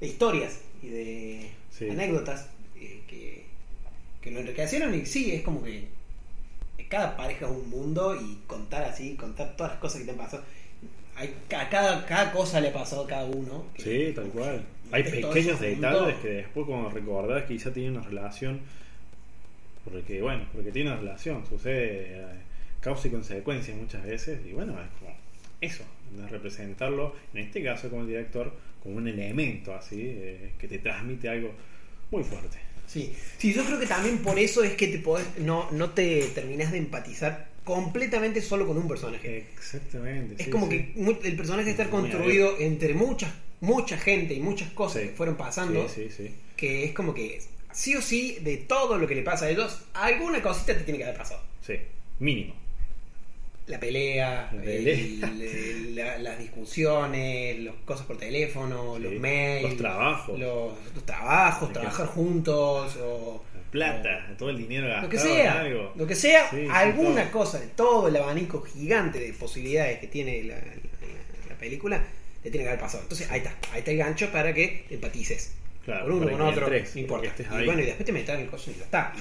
[0.00, 1.90] de historias y de Sí.
[1.90, 2.46] anécdotas
[2.76, 3.44] eh, que,
[4.20, 5.88] que lo enriquecieron y sí, es como que
[6.88, 10.18] cada pareja es un mundo y contar así, contar todas las cosas que te han
[10.18, 10.44] pasado.
[11.16, 13.66] Hay, a cada, cada cosa le ha pasado a cada uno.
[13.74, 14.64] que- Sí, tal cual.
[14.92, 18.60] Hay pequeños detalles que después cuando recordás quizá tiene una relación,
[19.84, 22.24] porque bueno, porque tiene una relación, sucede eh,
[22.80, 25.14] causa y consecuencia muchas veces, y bueno, es como
[25.60, 25.84] eso,
[26.16, 28.52] de representarlo, en este caso como director,
[28.82, 31.52] como un elemento así, eh, que te transmite algo
[32.10, 32.58] muy fuerte.
[32.86, 33.14] Sí.
[33.38, 36.70] sí, yo creo que también por eso es que te podés, no, no te terminás
[36.70, 39.46] de empatizar completamente solo con un personaje.
[39.56, 40.34] Exactamente.
[40.38, 40.92] es sí, como sí.
[40.94, 45.08] que el personaje está construido entre muchas, mucha gente y muchas cosas Sí.
[45.08, 46.34] que fueron pasando, Sí, sí, sí.
[46.56, 47.40] que es como que
[47.72, 50.98] sí o sí, de todo lo que le pasa a ellos, alguna cosita te tiene
[50.98, 51.40] que haber pasado.
[51.66, 51.74] Sí,
[52.18, 52.54] mínimo.
[53.66, 54.94] La pelea, La pelea.
[54.94, 60.38] el- el- la- las discusiones, las cosas por teléfono, los mails, Los trabajos.
[60.38, 63.42] los, los trabajos, trabajar juntos, o
[63.74, 65.92] plata, todo el dinero lo que en sea, algo.
[65.96, 67.40] lo que sea, Sí, sí, alguna todo.
[67.40, 70.60] cosa de todo el abanico gigante de posibilidades que tiene la, la-
[71.50, 72.00] la película,
[72.44, 73.02] le tiene que haber pasado.
[73.02, 75.54] Entonces ahí está, ahí está el gancho para que te empatices.
[75.84, 77.34] Claro, por uno, con otro, no importa.
[77.60, 79.12] Y bueno, y después te metan el coso y ya está.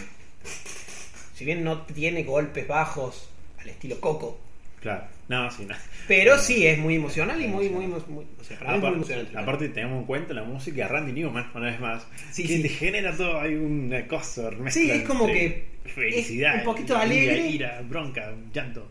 [1.35, 3.29] Si bien no tiene golpes bajos
[3.59, 4.37] al estilo Coco,
[4.83, 5.73] Claro, no, sí, no.
[6.07, 8.83] pero sí es muy emocional y muy, muy, muy, muy- o sea, para mí es
[8.83, 9.37] muy emocionante.
[9.37, 12.61] aparte tenemos en cuenta la música de Randy Newman, una vez más, Sí, que sí.
[12.63, 17.47] te genera todo, hay una cosa Sí, es como que felicidad, un poquito alegre.
[17.47, 18.85] ira, bronca, llanto.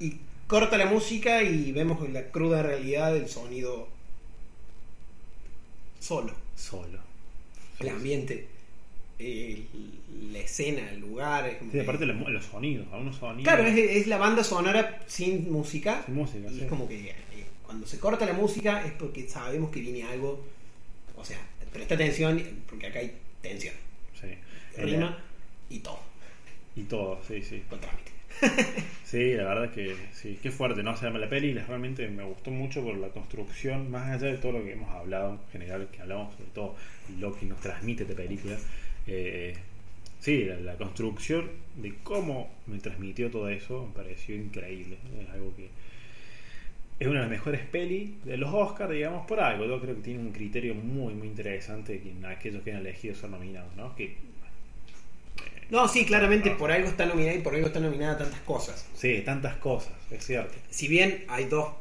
[0.00, 0.16] Y
[0.46, 3.88] corta la música y vemos la cruda realidad del sonido
[5.98, 6.34] solo.
[6.56, 6.98] Solo.
[7.80, 8.46] el ambiente,
[9.22, 9.66] el-
[10.32, 11.46] la escena, el lugar.
[11.48, 13.42] es como Sí, que- aparte los, los sonidos, algunos sonidos.
[13.44, 16.02] Claro, es, es la banda sonora sin música.
[16.06, 16.60] Sin música, y sí.
[16.62, 17.14] es como que eh,
[17.64, 20.44] cuando se corta la música es porque sabemos que viene algo.
[21.16, 21.38] O sea,
[21.72, 23.74] presta atención porque acá hay tensión,
[24.20, 24.28] Sí.
[24.80, 25.18] rima
[25.70, 26.00] y todo.
[26.76, 27.62] Y todo, sí, sí.
[27.68, 28.12] Con trámite.
[29.04, 30.92] Sí, la verdad es que sí, qué fuerte, ¿no?
[30.92, 34.52] O sea, la peli realmente me gustó mucho por la construcción, más allá de todo
[34.52, 36.74] lo que hemos hablado en general, que hablamos sobre todo
[37.20, 38.56] lo que nos transmite esta película.
[39.06, 39.54] Eh,
[40.20, 44.98] sí, la, la construcción de cómo me transmitió todo eso me pareció increíble.
[45.20, 45.68] Es algo que
[47.00, 49.64] es una de las mejores peli de los Oscars, digamos, por algo.
[49.66, 53.30] Yo creo que tiene un criterio muy, muy interesante que aquellos que han elegido ser
[53.30, 53.94] nominados, ¿no?
[53.96, 54.16] Que
[55.70, 56.56] No, sí, claramente Ah.
[56.58, 58.86] por algo está nominada y por algo está nominada tantas cosas.
[58.94, 60.54] sí, tantas cosas, es cierto.
[60.70, 61.72] Si bien hay dos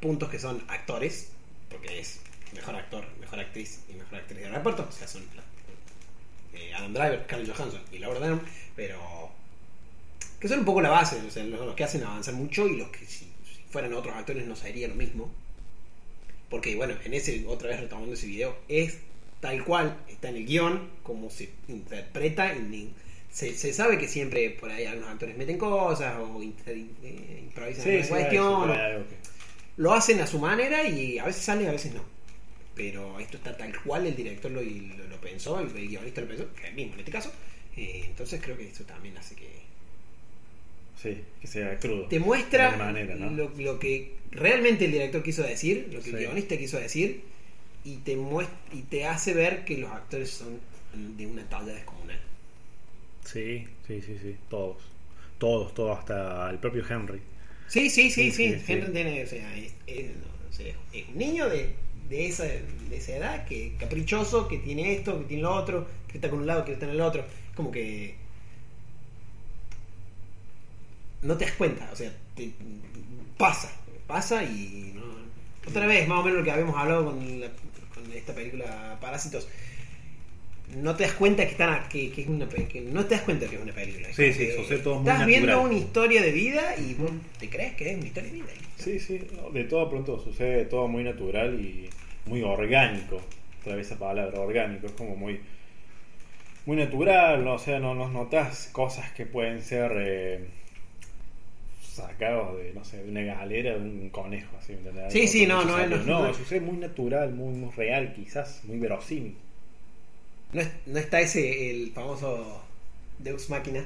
[0.00, 1.32] puntos que son actores,
[1.70, 2.20] porque es
[2.54, 5.22] mejor actor, mejor actriz y mejor actriz de reparto, o sea, son
[6.54, 8.40] eh, Adam Driver, Scarlett Johansson y Laura Dern,
[8.76, 9.30] pero
[10.40, 12.88] que son un poco la base, o sea, los, que hacen avanzar mucho y los
[12.88, 15.30] que si, si fueran otros actores no sería lo mismo.
[16.50, 18.98] Porque bueno, en ese, otra vez retomando ese video, es
[19.40, 22.92] tal cual, está en el guion, como se interpreta, y
[23.30, 27.84] se, se sabe que siempre por ahí algunos actores meten cosas o inter- eh, improvisan
[27.88, 29.16] alguna sí, cuestión, hay- o- hay algo que-
[29.78, 32.02] lo hacen a su manera y a veces sale y a veces no.
[32.74, 36.28] Pero esto está tal cual el director lo, lo, lo pensó, el, el guionista lo
[36.28, 37.32] pensó, que es el mismo en este caso.
[37.76, 39.48] Eh, entonces creo que eso también hace que
[41.02, 42.06] Sí, que sea crudo.
[42.06, 42.76] te muestra
[43.30, 47.22] lo, lo que realmente el director quiso decir, lo que el guionista quiso decir,
[47.84, 50.60] y te muestra, y te hace ver que los actores son
[50.94, 52.20] de una talla descomunal.
[53.24, 54.36] Sí, sí, sí, sí.
[54.48, 54.76] Todos.
[55.38, 57.20] Todos, todos, hasta el propio Henry.
[57.66, 58.52] Sí, sí, sí, Sí, sí.
[58.54, 58.72] sí, sí.
[58.72, 61.74] Henry tiene, o sea, es, es- no, o sea, es un niño de,
[62.12, 66.18] de, esa, de esa edad, que caprichoso, que tiene esto, que tiene lo otro, que
[66.18, 67.24] está con un lado, que está en el otro.
[67.56, 68.14] Como que
[71.22, 72.50] no te das cuenta, o sea, te-
[73.38, 73.70] pasa,
[74.06, 75.02] pasa y no,
[75.68, 77.50] otra vez, más o menos lo que habíamos hablado con, la-
[77.94, 79.48] con esta película Parásitos.
[80.76, 83.46] No te das cuenta que, están, que, que es una que no te das cuenta
[83.46, 84.08] que es una película.
[84.14, 87.74] Sí, sí, sucede todo muy Estás viendo una historia de vida y vos te crees
[87.74, 88.46] que es una historia de vida.
[88.78, 89.20] Sí, sí.
[89.52, 91.90] De todo pronto sucede todo muy natural y
[92.26, 93.20] muy orgánico.
[93.60, 94.86] Otra vez esa palabra, orgánico.
[94.86, 95.40] Es como muy
[96.66, 97.44] muy natural.
[97.44, 97.54] ¿no?
[97.54, 100.46] O sea, no nos notas cosas que pueden ser eh,
[101.82, 104.56] sacados de, no sé, de una galera de un conejo.
[104.58, 105.12] Así, ¿me entendés?
[105.12, 106.34] Sí, sí, no, no, no, no.
[106.34, 109.36] sucede muy natural, muy, muy real, quizás, muy verosímil.
[110.52, 112.62] No, es- no está ese, el famoso
[113.18, 113.84] Deus Máquina.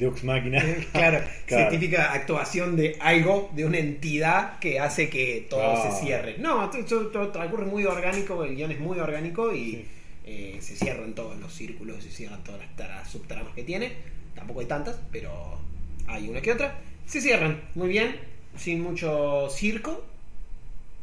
[0.00, 0.60] Deux Máquina.
[0.92, 1.70] claro, Claro.
[1.70, 5.90] científica actuación de algo, de una entidad que hace que todo Ah.
[5.92, 6.38] se cierre.
[6.38, 9.86] No, todo, transcurre muy orgánico, el guion es muy orgánico y Sí.
[10.26, 13.92] eh, se cierran todos los círculos, se cierran todas las subtramas que tiene.
[14.34, 15.58] Tampoco hay tantas, pero
[16.06, 16.78] hay una que otra.
[17.06, 18.16] Se cierran muy bien
[18.56, 20.04] sin mucho circo,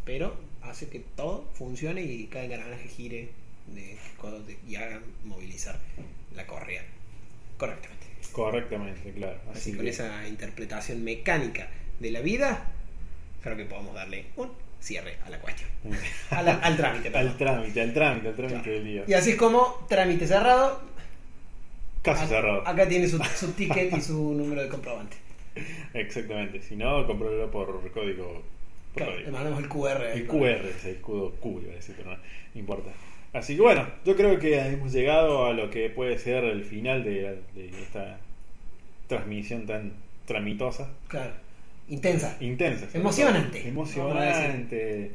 [0.06, 3.30] pero hace que todo funcione y cada engranaje gire
[3.68, 3.98] de,
[4.46, 5.78] de- y haga movilizar
[6.36, 6.84] la correa
[7.58, 7.97] correctamente.
[8.32, 9.38] Correctamente, claro.
[9.52, 11.68] Así, Así con esa interpretación mecánica
[12.00, 12.66] de la vida,
[13.44, 14.50] creo que podemos darle un
[14.80, 15.70] cierre a la cuestión.
[16.30, 17.28] A la- al trámite, perdón.
[17.32, 18.72] al trámite, al trámite, al trámite Claro.
[18.72, 19.04] del día.
[19.08, 20.82] Y así es como trámite cerrado.
[22.04, 22.68] Casi Acá- cerrado.
[22.68, 25.18] Acá tiene su, su ticket y su número de comprobante.
[25.94, 26.62] Exactamente.
[26.62, 28.44] Si no, comprólo por código.
[28.94, 30.04] Por Claro, le mandamos el QR.
[30.14, 32.90] El QR, es el Q, Q iba a decir, pero no, no importa.
[33.34, 37.04] Así que bueno, yo creo que hemos llegado a lo que puede ser el final
[37.04, 38.18] de, de esta
[39.08, 39.94] transmisión tan
[40.26, 41.32] tramitosa, Claro.
[41.90, 42.36] Intensa.
[42.42, 42.86] intensa.
[42.94, 45.12] Emocionante, Emocionante,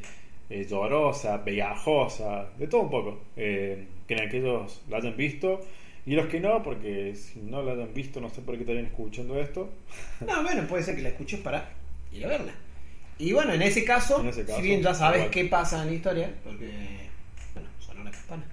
[0.49, 3.21] eh, llorosa, pegajosa, de todo un poco.
[3.37, 5.61] Eh, que en aquellos la hayan visto
[6.07, 8.87] y los que no, porque si no la hayan visto, no sé por qué estarían
[8.87, 9.69] escuchando esto.
[10.27, 11.69] No, bueno, puede ser que la escuches para
[12.13, 12.53] ir a verla.
[13.19, 15.31] Y bueno, en ese caso, En ese caso, si bien ya sabes igual.
[15.31, 16.71] qué pasa en la historia, porque,
[18.13, 18.45] campana.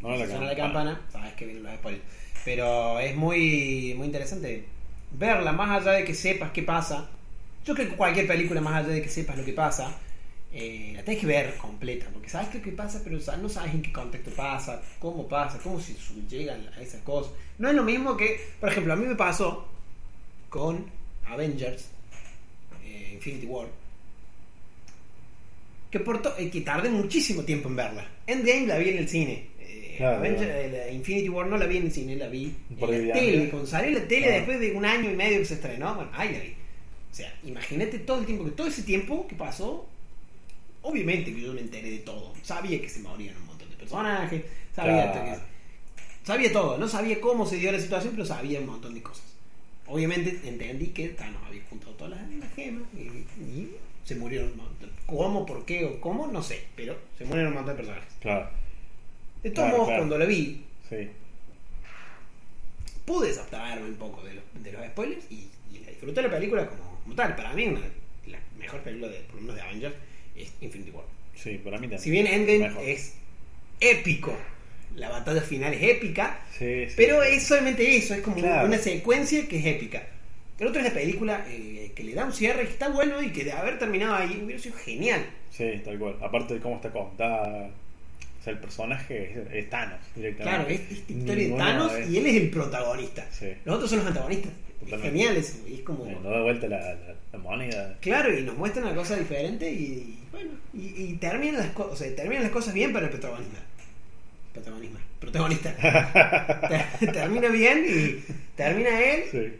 [0.00, 1.00] No Si la suena la campana.
[1.12, 2.04] sabes que vienen los spoilers.
[2.44, 4.64] Pero es muy, muy interesante
[5.12, 7.08] verla, más allá de que sepas qué pasa.
[7.64, 9.94] Yo creo que cualquier película, más allá de que sepas lo que pasa,
[10.52, 13.92] eh, la tenés que ver completa, porque sabes qué pasa, pero no sabes en qué
[13.92, 15.94] contexto pasa, cómo pasa, cómo se
[16.28, 17.32] llegan a esas cosas.
[17.58, 19.66] No es lo mismo que, por ejemplo, a mí me pasó
[20.48, 20.86] con
[21.26, 21.88] Avengers,
[22.84, 23.66] eh, Infinity War,
[25.90, 28.08] que, por eh, que tardé muchísimo tiempo en verla.
[28.26, 29.46] Endgame la vi en el cine.
[29.60, 32.94] Eh, Claro, eh, la Infinity War no la vi en el cine, la vi Por
[32.94, 33.48] en la tele.
[33.50, 34.36] Cuando salió en la tele Claro.
[34.36, 36.54] después de un año y medio que se estrenó, bueno, ahí la vi.
[37.10, 39.88] O sea, imagínate todo el tiempo, que todo ese tiempo que pasó,
[40.82, 42.32] obviamente que yo me enteré de todo.
[42.42, 44.42] Sabía que se morían un montón de personajes,
[44.74, 45.24] sabía, Claro.
[45.42, 46.78] que- sabía todo.
[46.78, 49.24] No sabía cómo se dio la situación, pero sabía un montón de cosas.
[49.86, 53.00] Obviamente entendí que Thanos había juntado todas las, las gemas y,
[53.42, 53.74] y
[54.04, 54.90] se murieron un montón.
[55.08, 56.26] ¿Cómo, por qué o cómo?
[56.28, 58.12] No sé, pero se murieron un montón de personajes.
[58.20, 58.50] Claro,
[59.42, 60.00] De todos Claro, modos, claro.
[60.02, 61.08] cuando la vi, sí.
[63.04, 66.66] pude abstraerme un poco de los, de los spoilers y, y la disfruté la película
[66.68, 67.34] como, como tal.
[67.36, 67.80] Para mí, una,
[68.26, 69.94] la mejor película, de, por lo menos de Avengers,
[70.36, 71.04] es Infinity War.
[71.34, 72.00] Sí, para mí también.
[72.02, 73.14] Si bien Endgame es
[73.80, 74.36] épico,
[74.96, 78.66] la batalla final es épica, Sí, sí, pero es solamente eso, es como Claro.
[78.66, 80.06] una secuencia que es épica.
[80.58, 83.30] El otro es la película eh, que le da un cierre, que está bueno y
[83.30, 85.24] que de haber terminado ahí hubiera sido genial.
[85.50, 86.16] Sí, tal cual.
[86.20, 87.70] Aparte de cómo está contada.
[88.40, 90.64] O sea, el personaje es, es Thanos directamente.
[90.64, 93.26] Claro, es historia de Thanos es- y él es el protagonista.
[93.30, 93.48] Sí.
[93.64, 94.52] Los otros son los antagonistas.
[94.80, 95.08] Es Totalmente.
[95.18, 96.06] genial eso, y es como...
[96.06, 97.96] Eh, No da vuelta la, la- la moneda.
[98.00, 101.92] Claro, y nos muestran una cosa diferente y, y bueno, y, y terminan las cosas,
[101.92, 103.58] o sea, terminan las cosas bien para el protagonista.
[104.52, 105.74] Protagonismo, protagonista.
[107.00, 108.24] Ter- termina bien y
[108.56, 109.52] termina él Sí.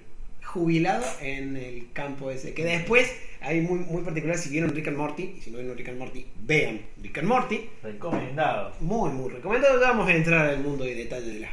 [0.49, 2.55] Jubilado en el campo ese.
[2.55, 5.77] Que después hay muy, muy particular, si vieron Rick and Morty, y si no vieron
[5.77, 7.69] Rick and Morty, vean Rick and Morty.
[7.83, 8.73] Recomendado.
[8.81, 9.79] Muy, muy recomendado.
[9.81, 11.51] Vamos a entrar al mundo y detalle de las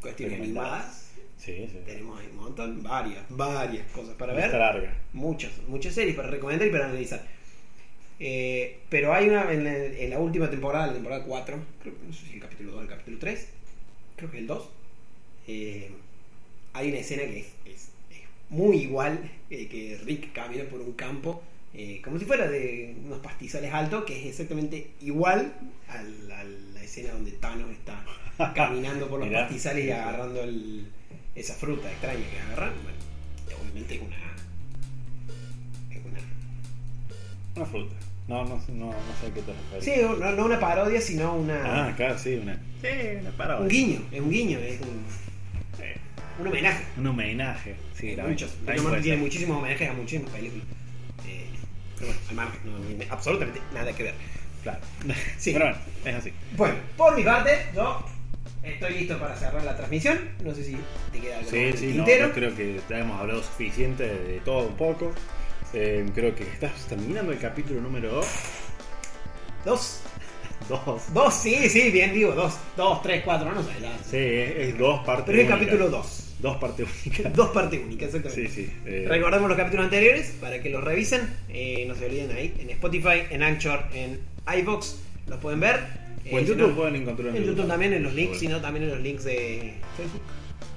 [0.00, 1.12] cuestiones animadas.
[1.36, 1.78] Sí, sí.
[1.84, 4.50] Tenemos un montón, varias, varias cosas para ver.
[4.52, 4.94] larga.
[5.12, 7.22] muchas, muchas series para recomendar y para analizar.
[8.18, 12.06] Eh, pero hay una en la, en la última temporada, la temporada 4, creo que
[12.06, 13.48] no sé si el capítulo 2 o el capítulo 3,
[14.16, 14.68] creo que el 2,
[15.48, 15.90] eh,
[16.72, 17.55] hay una escena que es
[18.50, 21.42] muy igual, eh, que Rick camina por un campo,
[21.74, 25.52] eh, como si fuera de unos pastizales altos, que es exactamente igual
[25.88, 28.02] al- a la escena donde Thanos está
[28.54, 29.42] caminando por los Mirá.
[29.42, 30.86] pastizales y agarrando el-
[31.34, 32.72] esa fruta extraña que agarran.
[32.82, 34.16] Bueno, obviamente es una
[35.90, 36.20] es una
[37.56, 37.94] Una fruta.
[38.28, 39.84] No, no, no, no sé a qué te refieres.
[39.84, 42.54] sí no, no una parodia sino una Ah, claro, sí, una.
[42.82, 42.88] Sí,
[43.20, 43.62] una parodia.
[43.62, 45.04] un guiño es un guiño es un,
[46.38, 47.76] un homenaje un homenaje.
[47.94, 48.32] Sí, Eh, también.
[48.34, 50.66] muchos Rick and Morty tiene muchísimos homenajes a muchísimas películas
[51.26, 51.46] Eh,
[51.98, 54.14] pero bueno al margen no tiene absolutamente nada que ver
[54.62, 54.80] Claro.
[55.38, 55.52] Sí.
[55.52, 56.32] Pero bueno, es así.
[56.56, 58.04] bueno por mi parte yo
[58.62, 60.76] estoy listo para cerrar la transmisión no sé si
[61.12, 64.76] te queda algo Sí, sí, no, creo que ya hemos hablado suficiente de todo un
[64.76, 65.12] poco.
[65.72, 68.26] Eh, creo que estás terminando el capítulo número 2.
[69.64, 70.00] dos
[70.68, 71.12] Dos.
[71.12, 74.78] dos sí sí bien digo dos dos tres cuatro no sé la- Sí, es, es
[74.78, 75.26] dos partes.
[75.26, 75.58] pero es el únicas.
[75.68, 77.32] capítulo dos Dos partes únicas.
[77.34, 78.72] dos partes únicas exactamente Sí, sí.
[78.84, 81.22] eh, Recordemos los capítulos anteriores para que los revisen.
[81.48, 84.20] Eh, no se olviden ahí en Spotify, en Anchor, en
[84.58, 84.96] iBox.
[85.28, 85.76] Los pueden ver.
[85.76, 88.60] o en Eh, si YouTube no, pueden encontrar en YouTube también en los links, sino
[88.60, 90.22] también en los links de Facebook,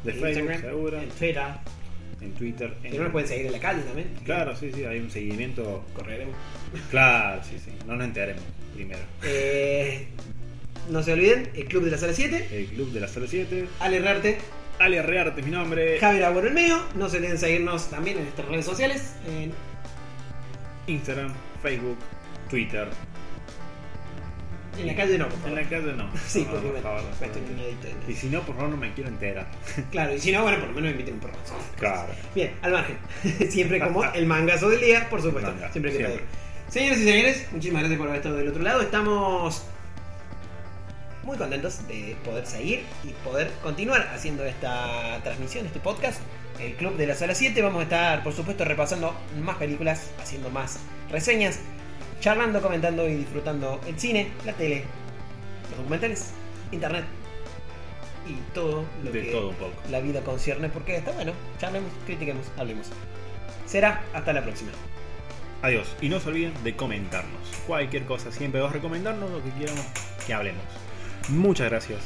[0.04, 1.44] De en Facebook, Instagram, en Twitter.
[2.22, 2.74] En Twitter.
[2.84, 4.10] En- no, nos pueden seguir en la calle también.
[4.26, 5.86] Claro, sí, sí, hay un seguimiento.
[5.94, 6.36] Correremos.
[6.90, 7.72] Claro, sí, sí.
[7.88, 8.44] No nos enteremos
[8.76, 9.00] primero.
[9.24, 10.08] Eh,
[10.90, 12.48] no se olviden, el Club de la Sala 7.
[12.52, 13.66] El Club de la Sala 7.
[14.80, 16.00] Ale Rearte es mi nombre.
[16.00, 16.82] Javier Agüero el mío.
[16.96, 19.14] No se olviden seguirnos también en nuestras redes sociales.
[19.28, 19.52] En
[20.88, 21.98] Instagram, Facebook,
[22.50, 22.88] Twitter.
[24.80, 25.58] En la calle no, por En favor.
[25.62, 26.10] la calle no.
[26.28, 27.42] Sí, No, porque por me, favor, me estoy
[28.08, 29.48] Y si no, por favor, no me quiero enterar.
[29.92, 31.44] Claro, y si no, bueno, por lo menos inviten un programa.
[31.78, 32.14] Claro.
[32.34, 32.98] Bien, al margen.
[33.50, 35.52] siempre como el mangazo del día, por supuesto.
[35.52, 36.18] Manga, siempre que siempre.
[36.20, 36.30] pedir.
[36.70, 38.82] Señores y señores, muchísimas gracias por haber estado del otro lado.
[38.82, 39.64] Estamos
[41.30, 46.20] muy contentos de poder seguir y poder continuar haciendo esta transmisión, este podcast.
[46.60, 47.62] El Club de la Sala 7.
[47.62, 50.80] Vamos a estar, por supuesto, repasando más películas, haciendo más
[51.12, 51.60] reseñas,
[52.20, 54.86] charlando, comentando y disfrutando el cine, la tele,
[55.70, 56.32] los documentales,
[56.72, 57.06] internet
[58.28, 59.74] y todo lo De que todo un poco.
[59.92, 61.34] la vida concierne, porque está bueno.
[61.60, 62.88] Charlemos, critiquemos, hablemos.
[63.68, 64.72] Será hasta la próxima.
[65.62, 65.96] Adiós.
[66.02, 67.40] Y no se olviden de comentarnos.
[67.68, 69.86] Cualquier cosa, siempre vas a recomendarnos lo que quieramos
[70.26, 70.89] que hablemos.
[71.32, 72.00] Muchas gracias.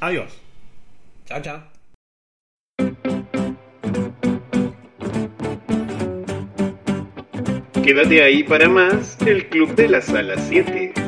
[0.00, 0.32] Adiós.
[1.26, 1.62] Chao, chao.
[7.82, 10.99] Quédate ahí para más el Club de la Sala 7.